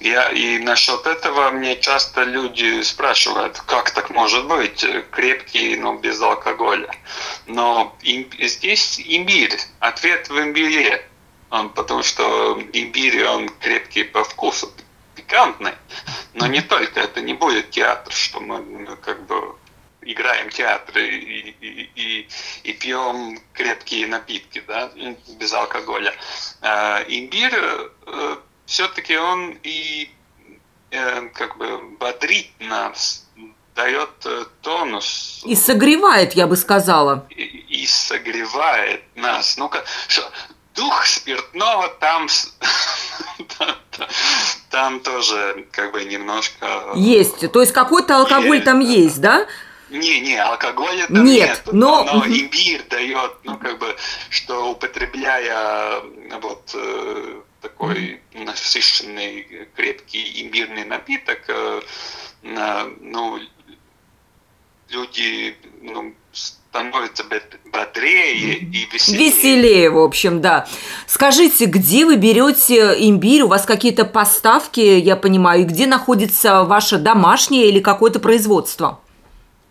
Я, 0.00 0.30
и 0.30 0.58
насчет 0.58 1.06
этого 1.06 1.50
мне 1.50 1.76
часто 1.80 2.22
люди 2.22 2.82
спрашивают, 2.82 3.60
как 3.66 3.90
так 3.90 4.10
может 4.10 4.46
быть, 4.46 4.86
крепкий, 5.10 5.76
но 5.76 5.94
без 5.94 6.20
алкоголя. 6.20 6.94
Но 7.46 7.96
им, 8.02 8.30
здесь 8.38 9.00
имбирь, 9.04 9.58
ответ 9.80 10.28
в 10.28 10.38
имбире 10.38 11.04
потому 11.74 12.02
что 12.02 12.60
имбирь, 12.72 13.24
он 13.24 13.48
крепкий 13.60 14.04
по 14.04 14.24
вкусу, 14.24 14.72
пикантный. 15.14 15.72
Но 16.34 16.46
не 16.46 16.60
только, 16.60 17.00
это 17.00 17.20
не 17.20 17.34
будет 17.34 17.70
театр, 17.70 18.12
что 18.12 18.40
мы 18.40 18.58
ну, 18.60 18.96
как 18.96 19.26
бы 19.26 19.56
играем 20.02 20.50
театр 20.50 20.98
и, 20.98 21.54
и, 21.60 21.90
и, 21.94 22.28
и 22.64 22.72
пьем 22.72 23.40
крепкие 23.52 24.06
напитки, 24.06 24.62
да, 24.66 24.90
без 25.38 25.52
алкоголя. 25.52 26.14
А 26.62 27.02
имбирь 27.08 27.54
э, 27.54 28.36
все-таки 28.68 29.16
он 29.16 29.58
и 29.62 30.10
э, 30.90 31.28
как 31.30 31.56
бы 31.56 31.80
бодрит 31.98 32.50
нас, 32.60 33.26
дает 33.74 34.10
э, 34.26 34.44
тонус. 34.60 35.42
И 35.46 35.56
согревает, 35.56 36.34
я 36.34 36.46
бы 36.46 36.54
сказала. 36.54 37.26
И, 37.30 37.42
и 37.42 37.86
согревает 37.86 39.02
нас. 39.16 39.56
Ну-ка, 39.56 39.82
что, 40.06 40.30
дух 40.74 41.06
спиртного 41.06 41.88
там, 42.00 42.28
там 44.70 45.00
тоже 45.00 45.66
как 45.72 45.92
бы 45.92 46.04
немножко... 46.04 46.92
Есть, 46.94 47.50
то 47.50 47.60
есть 47.62 47.72
какой-то 47.72 48.16
алкоголь 48.16 48.56
есть, 48.56 48.64
там 48.66 48.80
есть, 48.80 49.20
да? 49.22 49.46
Не, 49.88 50.20
не, 50.20 50.36
алкоголя 50.36 51.06
там 51.06 51.24
нет, 51.24 51.48
нет 51.48 51.62
но... 51.72 52.04
но 52.04 52.26
имбирь 52.26 52.84
дает, 52.90 53.32
ну 53.44 53.56
как 53.56 53.78
бы, 53.78 53.96
что 54.28 54.72
употребляя 54.72 56.02
вот 56.42 56.70
э, 56.74 57.40
такой 57.60 58.20
насыщенный 58.32 59.68
крепкий 59.74 60.42
имбирный 60.42 60.84
напиток, 60.84 61.40
э, 61.48 61.80
ну 63.00 63.40
люди 64.90 65.56
ну, 65.82 66.14
становятся 66.32 67.24
бодрее 67.72 68.58
и 68.58 68.86
веселее. 68.86 69.30
Веселее, 69.30 69.90
в 69.90 69.98
общем, 69.98 70.40
да. 70.40 70.66
Скажите, 71.06 71.66
где 71.66 72.06
вы 72.06 72.16
берете 72.16 72.94
имбирь? 72.98 73.42
У 73.42 73.48
вас 73.48 73.64
какие-то 73.64 74.04
поставки, 74.04 74.80
я 74.80 75.16
понимаю, 75.16 75.62
и 75.62 75.64
где 75.64 75.86
находится 75.86 76.64
ваше 76.64 76.98
домашнее 76.98 77.68
или 77.68 77.80
какое-то 77.80 78.20
производство? 78.20 79.00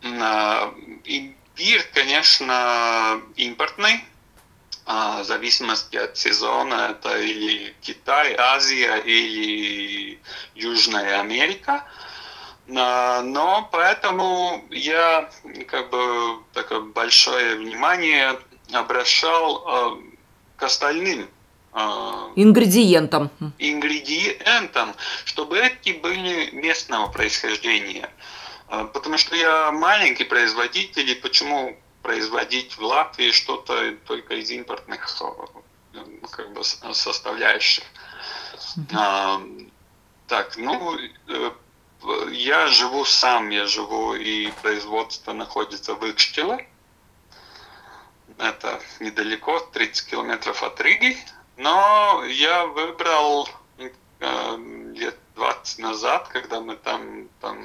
Имбирь, 0.03 1.85
конечно, 1.93 3.21
импортный. 3.35 4.03
А, 4.89 5.21
в 5.21 5.25
зависимости 5.25 5.97
от 5.97 6.17
сезона 6.17 6.91
это 6.91 7.19
или 7.19 7.75
Китай, 7.81 8.33
Азия 8.37 8.95
или 8.99 10.17
Южная 10.55 11.19
Америка. 11.19 11.83
Но 12.67 13.69
поэтому 13.71 14.63
я 14.69 15.29
как 15.67 15.89
бы 15.89 16.39
такое 16.53 16.79
большое 16.79 17.55
внимание 17.57 18.39
обращал 18.71 19.63
а, 19.65 19.97
к 20.55 20.63
остальным 20.63 21.29
а, 21.73 22.31
ингредиентам. 22.35 23.29
Ингредиентам, 23.59 24.95
чтобы 25.25 25.59
эти 25.59 25.91
были 25.91 26.51
местного 26.51 27.07
происхождения. 27.07 28.09
А, 28.69 28.85
потому 28.85 29.17
что 29.17 29.35
я 29.35 29.71
маленький 29.71 30.23
производитель, 30.23 31.09
и 31.09 31.15
почему 31.15 31.77
производить 32.07 32.77
в 32.77 32.83
Латвии 32.83 33.31
что-то 33.31 33.93
только 34.05 34.35
из 34.35 34.49
импортных 34.49 35.09
как 36.31 36.53
бы, 36.53 36.63
составляющих. 36.63 37.83
Mm-hmm. 38.77 39.71
так, 40.27 40.55
ну, 40.55 40.97
э, 41.27 41.51
я 42.31 42.67
живу 42.67 43.03
сам, 43.03 43.49
я 43.49 43.65
живу, 43.65 44.15
и 44.15 44.49
производство 44.61 45.33
находится 45.33 45.95
в 45.95 46.09
Икштиле. 46.09 46.69
Это 48.37 48.79
недалеко, 49.01 49.59
30 49.59 50.09
километров 50.09 50.63
от 50.63 50.79
Риги. 50.79 51.17
Но 51.57 52.23
я 52.23 52.67
выбрал 52.67 53.49
э, 53.77 54.57
лет 54.95 55.17
20 55.37 55.79
назад, 55.79 56.27
когда 56.29 56.59
мы 56.59 56.75
там, 56.75 57.27
там 57.41 57.57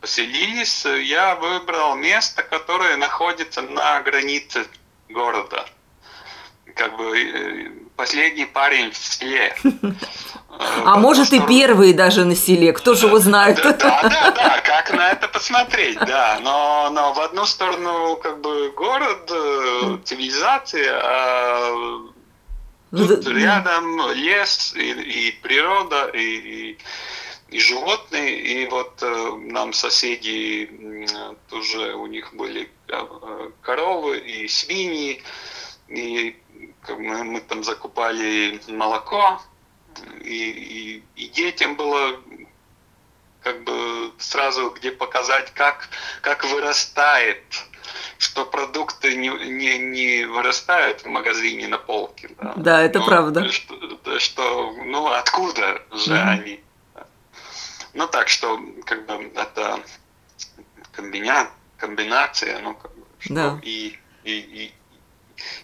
поселились, 0.00 0.84
я 0.84 1.36
выбрал 1.36 1.94
место, 1.94 2.42
которое 2.42 2.96
находится 2.96 3.62
на 3.62 4.00
границе 4.00 4.66
города. 5.08 5.64
Как 6.74 6.96
бы 6.96 7.18
э, 7.18 7.70
последний 7.96 8.46
парень 8.46 8.90
в 8.90 8.96
селе. 8.96 9.54
А 10.86 10.96
может 10.96 11.34
и 11.34 11.40
первые 11.40 11.92
даже 11.92 12.24
на 12.24 12.34
селе, 12.34 12.72
кто 12.72 12.94
же 12.94 13.08
его 13.08 13.18
знает. 13.18 13.60
Да, 13.62 13.72
да, 13.72 14.30
да, 14.34 14.60
как 14.64 14.90
на 14.90 15.10
это 15.10 15.28
посмотреть, 15.28 15.98
да. 15.98 16.38
Но, 16.40 16.88
но 16.90 17.12
в 17.12 17.20
одну 17.20 17.44
сторону 17.44 18.16
как 18.16 18.40
бы 18.40 18.70
город, 18.70 19.30
э, 19.30 19.98
цивилизация, 20.04 20.98
а 21.02 22.06
тут 22.96 23.26
рядом 23.28 24.12
лес 24.12 24.74
и, 24.76 24.90
и 24.90 25.32
природа, 25.42 26.10
и, 26.14 26.78
и 27.48 27.58
животные, 27.58 28.40
и 28.40 28.66
вот 28.68 29.02
э, 29.02 29.36
нам 29.36 29.72
соседи 29.72 31.06
тоже 31.48 31.94
у 31.94 32.06
них 32.06 32.34
были 32.34 32.70
э, 32.88 33.50
коровы 33.62 34.18
и 34.18 34.48
свиньи, 34.48 35.22
и 35.88 36.36
мы, 36.88 37.24
мы 37.24 37.40
там 37.40 37.62
закупали 37.64 38.60
молоко, 38.68 39.40
и, 40.22 41.02
и, 41.16 41.22
и 41.24 41.28
детям 41.28 41.76
было 41.76 42.20
как 43.42 43.62
бы 43.62 44.12
сразу 44.18 44.70
где 44.70 44.90
показать, 44.90 45.52
как, 45.54 45.88
как 46.20 46.44
вырастает, 46.44 47.44
что 48.18 48.44
продукты 48.46 49.16
не, 49.16 49.28
не, 49.28 49.78
не 49.78 50.24
вырастают 50.24 51.02
в 51.02 51.06
магазине 51.06 51.68
на 51.68 51.78
полке. 51.78 52.30
Да, 52.40 52.54
да 52.56 52.82
это 52.82 53.00
ну, 53.00 53.06
правда. 53.06 53.48
Что, 53.48 54.18
что, 54.18 54.72
ну, 54.84 55.08
откуда 55.08 55.82
же 55.92 56.14
mm-hmm. 56.14 56.28
они? 56.28 56.60
Ну, 57.94 58.06
так 58.06 58.28
что, 58.28 58.60
как 58.84 59.06
бы, 59.06 59.32
это 59.34 59.80
комбина, 60.92 61.48
комбинация, 61.78 62.58
ну, 62.60 62.74
как 62.74 62.94
бы, 62.94 63.04
что 63.18 63.34
да. 63.34 63.60
и, 63.62 63.98
и, 64.24 64.32
и, 64.32 64.74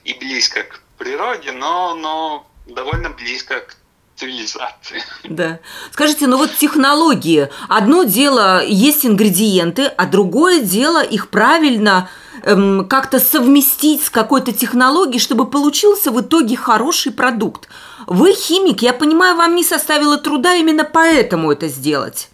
и 0.05 0.15
близко 0.19 0.63
к 0.65 0.83
природе, 0.99 1.53
но, 1.53 1.95
но 1.95 2.47
довольно 2.67 3.11
близко 3.11 3.61
к 3.61 3.77
цивилизации. 4.17 5.03
Да. 5.25 5.61
Скажите, 5.91 6.27
ну 6.27 6.37
вот 6.37 6.55
технологии. 6.57 7.49
Одно 7.69 8.05
дело 8.05 8.65
есть 8.65 9.05
ингредиенты, 9.05 9.87
а 9.87 10.07
другое 10.07 10.61
дело 10.61 11.03
их 11.03 11.29
правильно 11.29 12.09
эм, 12.43 12.87
как-то 12.89 13.19
совместить 13.21 14.05
с 14.05 14.11
какой-то 14.11 14.53
технологией, 14.53 15.21
чтобы 15.21 15.47
получился 15.49 16.11
в 16.11 16.21
итоге 16.21 16.57
хороший 16.57 17.13
продукт. 17.13 17.69
Вы 18.07 18.33
химик, 18.33 18.83
я 18.83 18.93
понимаю, 18.93 19.37
вам 19.37 19.55
не 19.55 19.65
составило 19.65 20.19
труда 20.19 20.55
именно 20.55 20.85
поэтому 20.85 21.53
это 21.53 21.69
сделать. 21.69 22.29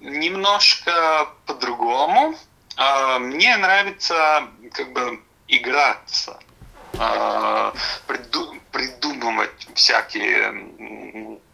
Немножко 0.00 1.28
по-другому. 1.46 2.34
А, 2.76 3.18
мне 3.18 3.56
нравится 3.56 4.44
как 4.72 4.92
бы 4.92 5.20
играться 5.48 6.38
а, 6.98 7.72
придумывать 8.06 9.68
всякие 9.74 10.52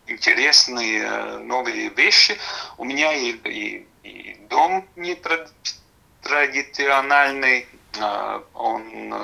интересные 0.06 1.38
новые 1.38 1.88
вещи. 1.90 2.36
У 2.76 2.84
меня 2.84 3.12
и, 3.14 3.32
и, 3.32 3.86
и 4.02 4.36
дом 4.50 4.86
не 4.96 5.14
традиционный, 5.14 5.83
а, 8.00 8.42
он, 8.54 9.14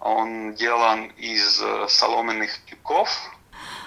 он 0.00 0.54
делан 0.54 1.06
из 1.16 1.62
соломенных 1.88 2.64
тюков, 2.66 3.10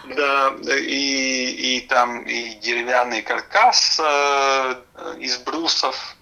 да, 0.05 0.53
и, 0.65 1.77
и 1.77 1.81
там 1.81 2.21
и 2.23 2.55
деревянный 2.55 3.21
каркас 3.21 3.99
э, 3.99 4.75
из 5.19 5.37
брусов 5.39 6.15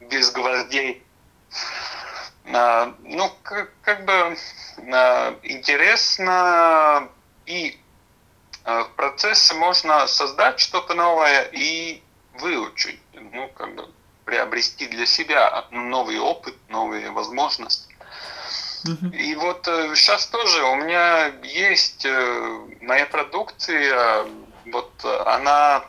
без 0.00 0.30
гвоздей. 0.32 1.02
Ну, 2.46 3.32
как, 3.42 3.70
как 3.82 4.04
бы 4.04 4.36
интересно 5.42 7.08
и 7.46 7.78
в 8.64 8.88
процессе 8.96 9.54
можно 9.54 10.06
создать 10.06 10.60
что-то 10.60 10.94
новое 10.94 11.48
и 11.52 12.02
выучить, 12.34 13.00
ну, 13.14 13.48
как 13.48 13.74
бы 13.74 13.88
приобрести 14.24 14.86
для 14.86 15.06
себя 15.06 15.66
новый 15.70 16.18
опыт, 16.18 16.54
новые 16.68 17.10
возможности. 17.10 17.94
И 19.12 19.34
вот 19.36 19.64
сейчас 19.94 20.26
э, 20.26 20.30
тоже 20.30 20.62
у 20.64 20.76
меня 20.76 21.32
есть 21.42 22.04
э, 22.04 22.58
моя 22.82 23.06
продукция, 23.06 24.26
вот 24.66 24.92
она 25.26 25.84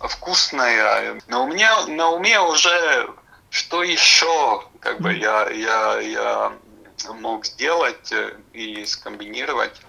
вкусная, 0.00 1.20
но 1.28 1.44
у 1.44 1.46
меня 1.46 1.86
на 1.86 2.10
уме 2.10 2.40
уже 2.40 3.08
что 3.54 3.84
еще 3.84 4.64
как 4.80 5.00
бы 5.00 5.14
я, 5.14 5.48
я, 5.48 6.00
я 6.00 6.52
мог 7.20 7.46
сделать 7.46 8.10
э, 8.10 8.36
и 8.52 8.84
скомбинировать. 8.84 9.80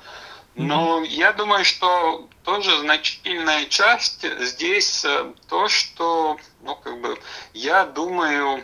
Но 0.53 1.03
я 1.03 1.33
думаю, 1.33 1.65
что 1.65 2.29
тоже 2.45 2.77
значительная 2.79 3.65
часть 3.65 4.25
здесь 4.39 5.03
э, 5.03 5.33
то, 5.49 5.67
что, 5.67 6.37
ну, 6.61 6.75
как 6.75 7.01
бы, 7.01 7.19
я 7.53 7.85
думаю, 7.85 8.63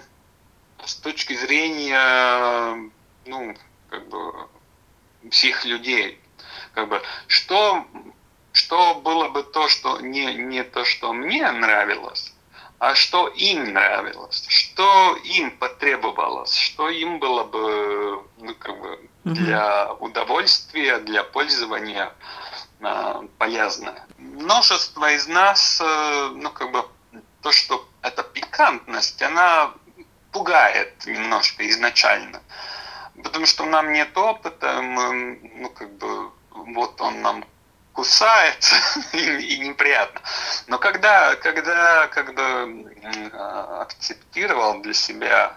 с 0.86 0.96
точки 0.96 1.34
зрения, 1.34 2.92
ну, 3.26 3.58
как 3.90 4.08
бы, 4.08 4.34
всех 5.32 5.66
людей, 5.66 6.20
как 6.74 6.90
бы, 6.90 7.02
что, 7.28 7.86
что 8.54 8.96
было 8.96 9.30
бы 9.30 9.44
то, 9.44 9.68
что 9.68 10.00
не, 10.00 10.36
не 10.36 10.64
то, 10.64 10.86
что 10.86 11.12
мне 11.12 11.52
нравилось, 11.52 12.34
а 12.78 12.94
что 12.94 13.28
им 13.30 13.74
нравилось, 13.74 14.46
что 14.48 15.16
им 15.24 15.58
потребовалось, 15.58 16.56
что 16.56 16.90
им 16.90 17.20
было 17.20 17.44
бы 17.44 18.24
ну, 18.38 18.56
как 18.56 18.80
бы 18.80 19.10
для 19.24 19.94
удовольствия, 19.94 21.00
для 21.00 21.24
пользования 21.24 22.12
э, 22.82 23.28
полезно. 23.38 23.96
Множество 24.18 25.12
из 25.12 25.28
нас, 25.28 25.82
э, 25.82 26.30
ну 26.36 26.50
как 26.52 26.72
бы 26.72 26.86
то, 27.42 27.52
что 27.52 27.88
эта 28.02 28.24
пикантность, 28.24 29.22
она 29.22 29.74
пугает 30.32 31.06
немножко 31.06 31.68
изначально. 31.70 32.42
Потому 33.24 33.46
что 33.46 33.66
нам 33.66 33.92
нет 33.92 34.18
опыта, 34.18 34.82
мы, 34.82 35.40
ну 35.56 35.70
как 35.70 35.92
бы 35.94 36.32
вот 36.52 37.00
он 37.02 37.22
нам 37.22 37.46
кусается 37.94 38.76
и, 39.14 39.56
и 39.56 39.60
неприятно. 39.60 40.22
Но 40.68 40.78
когда, 40.80 41.36
когда, 41.36 42.08
когда 42.08 42.68
акцептировал 43.82 44.82
для 44.82 44.94
себя, 44.94 45.56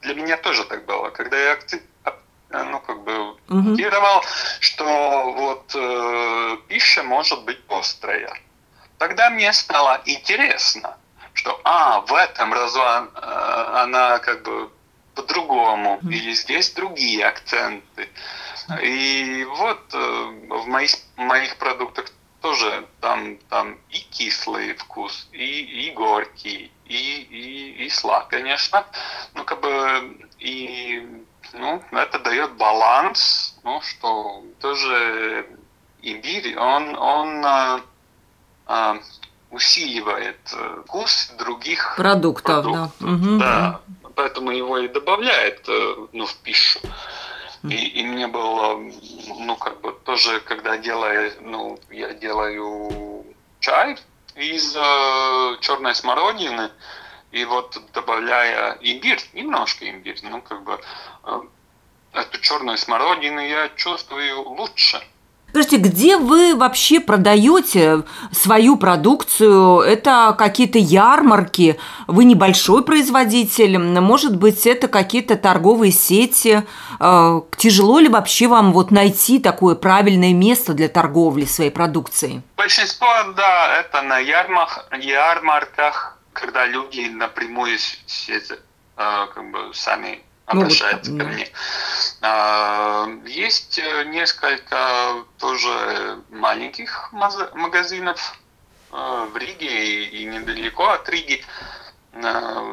для 0.00 0.14
меня 0.14 0.36
тоже 0.36 0.64
так 0.64 0.84
было, 0.86 1.10
когда 1.10 1.36
я 1.36 1.52
акцеп, 1.52 1.82
ну, 2.50 2.80
как 2.80 3.02
бы 3.02 3.36
акцептировал, 3.48 4.22
что 4.60 5.32
вот 5.32 5.72
э, 5.74 6.56
пища 6.68 7.02
может 7.02 7.44
быть 7.44 7.58
острая, 7.68 8.32
тогда 8.98 9.30
мне 9.30 9.52
стало 9.52 10.00
интересно, 10.06 10.96
что, 11.34 11.60
а, 11.64 12.00
в 12.00 12.12
этом 12.14 12.52
разу 12.52 12.80
э, 12.80 13.10
она 13.82 14.18
как 14.18 14.42
бы 14.42 14.70
по-другому, 15.14 15.98
или 16.10 16.32
здесь 16.32 16.70
другие 16.70 17.26
акценты. 17.26 18.08
И 18.82 19.44
вот 19.56 19.80
э, 19.92 19.98
в 20.48 20.66
моих, 20.66 20.92
моих 21.16 21.56
продуктах 21.56 22.06
тоже 22.40 22.86
там, 23.00 23.36
там 23.48 23.78
и 23.90 23.98
кислый 23.98 24.74
вкус, 24.74 25.28
и, 25.32 25.86
и 25.86 25.90
горький, 25.90 26.70
и, 26.84 27.22
и, 27.30 27.84
и 27.84 27.88
слаб, 27.90 28.28
конечно. 28.28 28.86
Ну, 29.34 29.44
как 29.44 29.60
бы, 29.60 30.28
и 30.38 31.24
ну, 31.52 31.82
это 31.92 32.18
дает 32.18 32.56
баланс, 32.56 33.56
ну, 33.64 33.80
что 33.82 34.42
тоже 34.60 35.46
имбирь, 36.02 36.56
он, 36.56 36.96
он 36.96 37.44
а, 37.44 37.80
а, 38.66 38.98
усиливает 39.50 40.38
э, 40.52 40.82
вкус 40.86 41.32
других 41.38 41.94
продуктов. 41.96 42.62
продуктов. 42.62 42.92
Да. 43.00 43.06
Угу. 43.06 43.38
да, 43.38 43.80
поэтому 44.14 44.50
его 44.50 44.78
и 44.78 44.88
добавляет 44.88 45.66
ну, 46.12 46.26
в 46.26 46.34
пищу. 46.36 46.80
И, 47.64 47.74
и 47.74 48.04
мне 48.04 48.28
было, 48.28 48.78
ну, 49.26 49.56
как 49.56 49.80
бы 49.80 49.92
тоже, 50.04 50.40
когда 50.40 50.76
делаю, 50.76 51.32
ну, 51.40 51.78
я 51.90 52.14
делаю 52.14 53.26
чай 53.58 53.98
из 54.36 54.76
э, 54.76 55.56
черной 55.60 55.94
смородины, 55.94 56.70
и 57.30 57.44
вот 57.44 57.80
добавляя 57.92 58.78
имбирь, 58.80 59.22
немножко 59.34 59.88
имбирь, 59.88 60.18
ну, 60.22 60.40
как 60.40 60.62
бы, 60.64 60.80
э, 61.24 61.40
эту 62.14 62.40
черную 62.40 62.78
смородину 62.78 63.40
я 63.40 63.68
чувствую 63.76 64.42
лучше. 64.42 65.02
Скажите, 65.50 65.78
где 65.78 66.18
вы 66.18 66.54
вообще 66.54 67.00
продаете 67.00 68.02
свою 68.32 68.76
продукцию? 68.76 69.80
Это 69.80 70.34
какие-то 70.36 70.78
ярмарки? 70.78 71.80
Вы 72.06 72.24
небольшой 72.24 72.84
производитель? 72.84 73.78
Может 73.78 74.36
быть, 74.36 74.66
это 74.66 74.88
какие-то 74.88 75.36
торговые 75.36 75.90
сети? 75.90 76.64
Э, 77.00 77.40
тяжело 77.56 77.98
ли 77.98 78.08
вообще 78.08 78.46
вам 78.46 78.72
вот 78.72 78.90
найти 78.90 79.38
такое 79.38 79.74
правильное 79.74 80.34
место 80.34 80.74
для 80.74 80.88
торговли 80.88 81.46
своей 81.46 81.70
продукцией? 81.70 82.42
Большинство, 82.56 83.08
да, 83.34 83.80
это 83.80 84.02
на 84.02 84.18
ярмарках, 84.18 84.86
ярмарках 85.00 86.17
когда 86.40 86.66
люди 86.66 87.08
напрямую 87.08 87.76
э, 87.76 89.26
как 89.34 89.50
бы 89.50 89.74
сами 89.74 90.22
обращаются 90.46 91.10
ну, 91.10 91.18
вот, 91.18 91.26
ко 91.26 91.32
мне. 91.32 91.48
А, 92.22 93.08
есть 93.26 93.78
э, 93.78 94.04
несколько 94.06 95.24
тоже 95.38 96.22
маленьких 96.30 97.12
магазинов 97.12 98.38
э, 98.92 99.28
в 99.32 99.36
Риге 99.36 100.04
и 100.04 100.24
недалеко 100.24 100.88
от 100.88 101.08
Риги. 101.08 101.44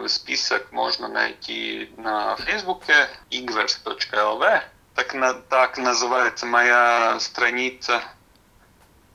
Список 0.07 0.71
можно 0.71 1.07
найти 1.07 1.91
на 1.97 2.35
фейсбуке 2.37 3.09
igvers.lv. 3.29 4.63
Так, 4.95 5.49
так 5.49 5.77
называется 5.77 6.45
моя 6.45 7.19
страница. 7.19 8.01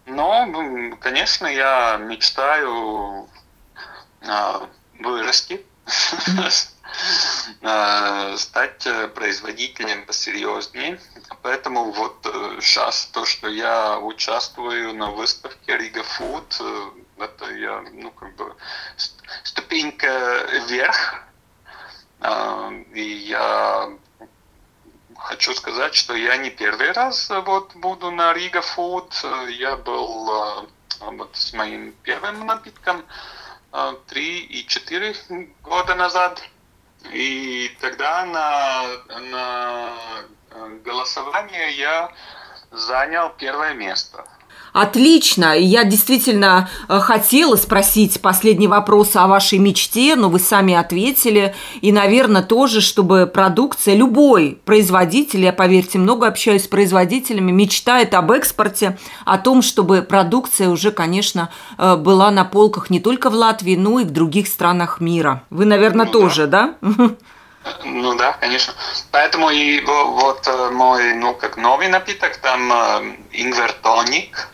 Но, 0.07 0.97
конечно, 1.01 1.47
я 1.47 1.97
мечтаю 1.97 3.27
а, 3.27 3.40
вырасти 4.99 5.65
Э, 7.63 8.37
стать 8.37 8.87
э, 8.87 9.09
производителем 9.09 10.07
посерьезнее. 10.07 11.01
Поэтому 11.43 11.91
вот 11.91 12.19
сейчас 12.61 13.07
э, 13.07 13.15
то, 13.15 13.25
что 13.25 13.49
я 13.49 13.99
участвую 13.99 14.95
на 14.95 15.11
выставке 15.11 15.77
Riga 15.77 16.05
Food, 16.05 16.95
это 17.19 17.51
я, 17.53 17.83
ну, 17.93 18.11
как 18.11 18.35
бы 18.37 18.55
ступенька 19.45 20.47
вверх. 20.69 21.25
И 22.95 23.03
я 23.29 23.91
хочу 25.17 25.55
сказать, 25.55 25.95
что 25.95 26.15
я 26.15 26.37
не 26.37 26.51
первый 26.51 26.93
раз 26.93 27.31
вот 27.31 27.75
буду 27.77 28.11
на 28.11 28.33
Riga 28.33 28.63
Food. 28.63 29.51
Я 29.53 29.77
был 29.77 30.69
вот 31.01 31.31
с 31.37 31.53
моим 31.55 31.93
первым 32.03 32.47
напитком 32.47 33.05
три 34.07 34.41
и 34.41 34.67
четыре 34.67 35.15
года 35.63 35.95
назад. 35.95 36.43
И 37.13 37.75
тогда 37.81 38.27
на, 38.27 39.21
на 39.21 39.95
голосование 40.85 41.73
я 41.73 42.13
занял 42.71 43.31
первое 43.31 43.75
место. 43.75 44.25
Отлично. 44.73 45.57
Я 45.59 45.85
действительно 45.85 46.69
э, 46.89 47.01
хотела 47.01 47.57
спросить 47.57 48.21
последний 48.21 48.69
вопрос 48.69 49.17
о 49.17 49.27
вашей 49.27 49.59
мечте, 49.59 50.15
но 50.15 50.29
вы 50.29 50.39
сами 50.39 50.75
ответили. 50.75 51.55
И, 51.81 51.93
наверное, 51.93 52.43
тоже, 52.43 52.81
чтобы 52.81 53.27
продукция, 53.27 53.95
любой 53.95 54.61
производитель, 54.65 55.45
я, 55.45 55.53
поверьте, 55.53 55.99
много 55.99 56.29
общаюсь 56.29 56.65
с 56.65 56.69
производителями, 56.69 57.51
мечтает 57.51 58.15
об 58.15 58.31
экспорте, 58.31 58.99
о 59.25 59.39
том, 59.39 59.63
чтобы 59.63 60.03
продукция 60.03 60.69
уже, 60.69 60.93
конечно, 60.93 61.51
э, 61.77 61.97
была 61.97 62.31
на 62.31 62.45
полках 62.45 62.91
не 62.91 63.01
только 63.01 63.31
в 63.31 63.35
Латвии, 63.35 63.77
но 63.77 63.99
и 64.01 64.05
в 64.05 64.11
других 64.11 64.47
странах 64.47 65.01
мира. 65.01 65.43
Вы, 65.51 65.65
наверное, 65.65 66.07
ну, 66.07 66.13
тоже, 66.13 66.47
да? 66.47 66.75
да? 66.81 67.11
Ну 67.85 68.17
да, 68.17 68.33
конечно. 68.41 68.73
Поэтому 69.11 69.51
и 69.51 69.81
вот 69.85 70.47
э, 70.47 70.71
мой, 70.71 71.15
ну, 71.15 71.35
как 71.35 71.57
новый 71.57 71.89
напиток, 71.89 72.37
там 72.39 72.73
ингвер 73.33 73.73
тоник, 73.83 74.49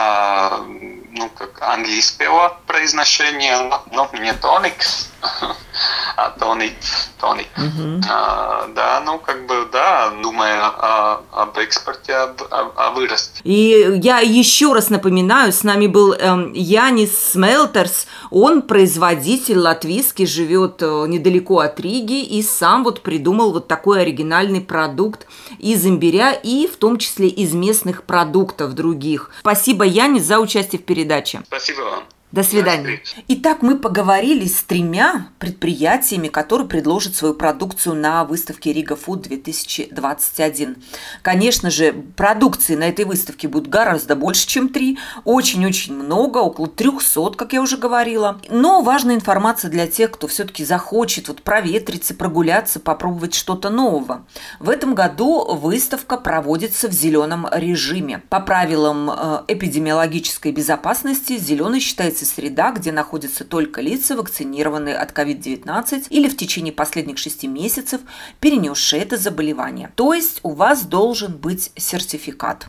а, 0.00 0.64
ну, 1.12 1.30
как 1.36 1.60
английского 1.62 2.58
произношения, 2.66 3.56
но 3.92 4.08
не 4.14 4.32
тоникс, 4.34 5.10
а 6.16 6.30
тоник, 6.30 6.74
тоник. 7.20 7.48
Uh-huh. 7.56 8.02
А, 8.08 8.68
да, 8.74 9.02
ну, 9.04 9.18
как 9.18 9.46
бы, 9.46 9.68
да, 9.72 10.10
думая 10.22 10.60
о, 10.62 11.22
об 11.32 11.58
экспорте, 11.58 12.14
об, 12.14 12.42
о, 12.42 12.72
о 12.76 12.90
выросте. 12.90 13.40
И 13.44 13.98
я 14.02 14.20
еще 14.20 14.72
раз 14.72 14.90
напоминаю, 14.90 15.52
с 15.52 15.62
нами 15.62 15.86
был 15.86 16.12
эм, 16.12 16.52
Янис 16.52 17.32
Смелтерс, 17.32 18.06
он 18.30 18.62
производитель 18.62 19.58
латвийский, 19.58 20.26
живет 20.26 20.82
э, 20.82 21.06
недалеко 21.08 21.60
от 21.60 21.80
Риги 21.80 22.22
и 22.22 22.42
сам 22.42 22.84
вот 22.84 23.02
придумал 23.02 23.52
вот 23.52 23.68
такой 23.68 24.02
оригинальный 24.02 24.60
продукт 24.60 25.26
из 25.58 25.86
имбиря 25.86 26.32
и 26.32 26.66
в 26.66 26.76
том 26.76 26.98
числе 26.98 27.28
из 27.28 27.52
местных 27.52 28.04
продуктов 28.04 28.74
других. 28.74 29.30
Спасибо, 29.40 29.84
Янис, 29.84 30.24
за 30.24 30.38
участие 30.38 30.80
в 30.80 30.84
передаче. 30.84 30.97
Спасибо 31.46 31.82
вам. 31.82 32.17
До 32.30 32.42
свидания. 32.42 33.00
Итак, 33.28 33.62
мы 33.62 33.78
поговорили 33.78 34.46
с 34.46 34.62
тремя 34.62 35.28
предприятиями, 35.38 36.28
которые 36.28 36.68
предложат 36.68 37.16
свою 37.16 37.32
продукцию 37.32 37.94
на 37.94 38.22
выставке 38.26 38.70
Рига 38.74 38.96
Фуд 38.96 39.22
2021. 39.22 40.76
Конечно 41.22 41.70
же, 41.70 41.94
продукции 42.16 42.74
на 42.74 42.90
этой 42.90 43.06
выставке 43.06 43.48
будет 43.48 43.68
гораздо 43.68 44.14
больше, 44.14 44.46
чем 44.46 44.68
три. 44.68 44.98
Очень-очень 45.24 45.94
много, 45.94 46.38
около 46.38 46.66
300, 46.68 47.30
как 47.30 47.54
я 47.54 47.62
уже 47.62 47.78
говорила. 47.78 48.38
Но 48.50 48.82
важная 48.82 49.14
информация 49.14 49.70
для 49.70 49.86
тех, 49.86 50.10
кто 50.10 50.26
все-таки 50.26 50.66
захочет 50.66 51.28
вот 51.28 51.40
проветриться, 51.40 52.12
прогуляться, 52.12 52.78
попробовать 52.78 53.32
что-то 53.32 53.70
нового. 53.70 54.26
В 54.60 54.68
этом 54.68 54.94
году 54.94 55.54
выставка 55.54 56.18
проводится 56.18 56.88
в 56.88 56.92
зеленом 56.92 57.46
режиме. 57.50 58.22
По 58.28 58.40
правилам 58.40 59.10
э, 59.10 59.44
эпидемиологической 59.48 60.52
безопасности 60.52 61.38
зеленый 61.38 61.80
считается 61.80 62.17
является 62.18 62.24
среда, 62.24 62.72
где 62.72 62.92
находятся 62.92 63.44
только 63.44 63.80
лица, 63.80 64.16
вакцинированные 64.16 64.96
от 64.96 65.12
COVID-19 65.12 66.06
или 66.10 66.28
в 66.28 66.36
течение 66.36 66.72
последних 66.72 67.18
шести 67.18 67.46
месяцев 67.46 68.00
перенесшие 68.40 69.02
это 69.02 69.16
заболевание. 69.16 69.90
То 69.94 70.14
есть 70.14 70.40
у 70.42 70.50
вас 70.50 70.82
должен 70.82 71.36
быть 71.36 71.70
сертификат. 71.76 72.66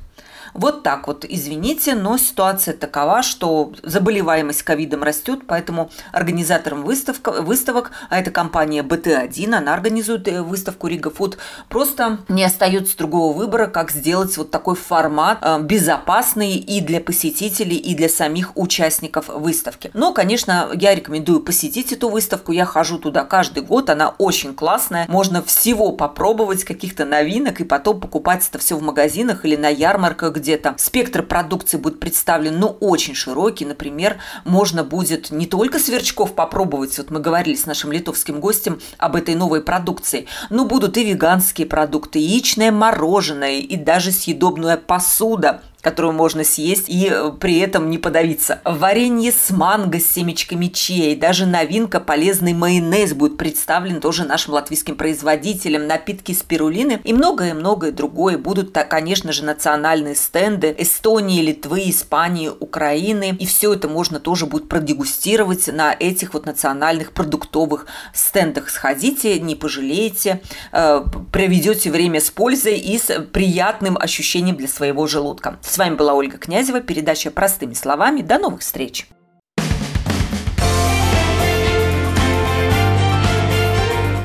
Вот 0.54 0.84
так 0.84 1.08
вот, 1.08 1.26
извините, 1.28 1.96
но 1.96 2.18
ситуация 2.18 2.74
такова, 2.74 3.24
что 3.24 3.74
заболеваемость 3.84 4.64
ковидом 4.64 5.04
растет, 5.04 5.42
поэтому 5.48 5.90
организаторам 6.12 6.84
выставка, 6.84 7.32
выставок, 7.42 7.92
а 8.10 8.20
это 8.20 8.32
компания 8.32 8.84
BT1, 8.84 9.56
она 9.56 9.74
организует 9.74 10.28
э, 10.28 10.42
выставку 10.42 10.88
Рига 10.88 11.10
Фуд, 11.10 11.38
просто 11.70 12.20
не 12.28 12.44
остается 12.44 12.98
другого 12.98 13.36
выбора, 13.36 13.68
как 13.68 13.92
сделать 13.92 14.36
вот 14.38 14.52
такой 14.52 14.76
формат 14.76 15.40
э, 15.42 15.62
безопасный 15.62 16.56
и 16.56 16.82
для 16.82 17.00
посетителей, 17.00 17.78
и 17.78 17.96
для 17.96 18.10
самих 18.10 18.58
участников 18.58 19.28
выставки. 19.28 19.92
Но, 19.94 20.14
конечно, 20.14 20.70
я 20.74 20.96
рекомендую 20.96 21.42
посетить 21.42 21.92
эту 21.92 22.10
выставку, 22.10 22.52
я 22.52 22.66
хожу 22.66 22.98
туда 22.98 23.24
каждый 23.24 23.64
год, 23.64 23.90
она 23.90 24.10
очень 24.18 24.54
классная, 24.54 25.06
можно 25.08 25.44
всего 25.44 25.92
попробовать, 25.92 26.64
каких-то 26.64 27.06
новинок, 27.06 27.62
и 27.62 27.64
потом 27.64 28.00
покупать 28.00 28.48
это 28.48 28.60
все 28.60 28.76
в 28.76 28.82
магазинах 28.82 29.46
или 29.46 29.56
на 29.56 29.70
ярмарках 29.70 30.39
где-то. 30.40 30.76
Спектр 30.78 31.24
продукции 31.24 31.78
будет 31.78 32.00
представлен, 32.00 32.60
ну, 32.60 32.78
очень 32.80 33.16
широкий. 33.16 33.66
Например, 33.66 34.18
можно 34.46 34.84
будет 34.84 35.32
не 35.32 35.46
только 35.46 35.80
сверчков 35.80 36.34
попробовать, 36.34 36.98
вот 36.98 37.12
мы 37.12 37.20
говорили 37.20 37.56
с 37.56 37.66
нашим 37.66 37.92
литовским 37.92 38.40
гостем 38.40 38.80
об 38.98 39.16
этой 39.16 39.36
новой 39.36 39.62
продукции, 39.62 40.28
но 40.50 40.66
будут 40.66 40.98
и 40.98 41.04
веганские 41.04 41.68
продукты, 41.68 42.20
яичное 42.20 42.72
мороженое, 42.72 43.60
и 43.60 43.76
даже 43.76 44.12
съедобная 44.12 44.78
посуда 44.78 45.62
которую 45.82 46.14
можно 46.14 46.44
съесть 46.44 46.86
и 46.88 47.10
э, 47.10 47.32
при 47.40 47.60
этом 47.60 47.90
не 47.90 47.98
подавиться. 47.98 48.62
Варенье 48.66 49.32
с 49.32 49.50
манго 49.50 50.00
с 50.00 50.06
семечками 50.06 50.68
чия 50.68 51.16
даже 51.16 51.46
новинка 51.46 52.00
полезный 52.00 52.54
майонез 52.54 53.14
будет 53.14 53.38
представлен 53.38 54.02
тоже 54.02 54.26
нашим 54.26 54.54
латвийским 54.54 54.96
производителям, 54.96 55.88
напитки 55.88 56.34
спирулины 56.34 57.00
и 57.04 57.14
многое-многое 57.14 57.92
другое. 57.92 58.38
Будут, 58.38 58.72
конечно 58.90 59.32
же, 59.32 59.46
национальные 59.46 60.16
стенды 60.16 60.76
Эстонии, 60.78 61.42
Литвы, 61.42 61.90
Испании, 61.90 62.50
Украины. 62.50 63.36
И 63.40 63.46
все 63.46 63.74
это 63.74 63.88
можно 63.88 64.20
тоже 64.20 64.46
будет 64.46 64.68
продегустировать 64.68 65.68
на 65.68 65.96
этих 65.98 66.34
вот 66.34 66.46
национальных 66.46 67.14
продуктовых 67.14 67.86
стендах. 68.14 68.70
Сходите, 68.70 69.40
не 69.40 69.56
пожалеете, 69.56 70.42
э, 70.72 71.04
проведете 71.32 71.90
время 71.90 72.20
с 72.20 72.30
пользой 72.30 72.78
и 72.78 72.98
с 72.98 73.20
приятным 73.32 73.98
ощущением 73.98 74.58
для 74.58 74.68
своего 74.68 75.08
желудка. 75.08 75.58
С 75.70 75.78
вами 75.78 75.94
была 75.94 76.16
Ольга 76.16 76.40
Князева, 76.40 76.82
передача 76.82 77.30
«Простыми 77.30 77.74
словами». 77.76 78.24
До 78.24 78.40
новых 78.40 78.62
встреч! 78.62 79.08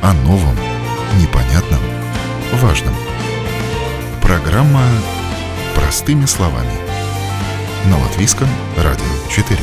О 0.03 0.13
новом, 0.25 0.57
непонятном, 1.21 1.81
важном. 2.55 2.95
Программа 4.23 4.81
«Простыми 5.75 6.25
словами» 6.25 6.73
на 7.91 7.99
Латвийском 7.99 8.49
радио 8.79 9.05
4. 9.29 9.61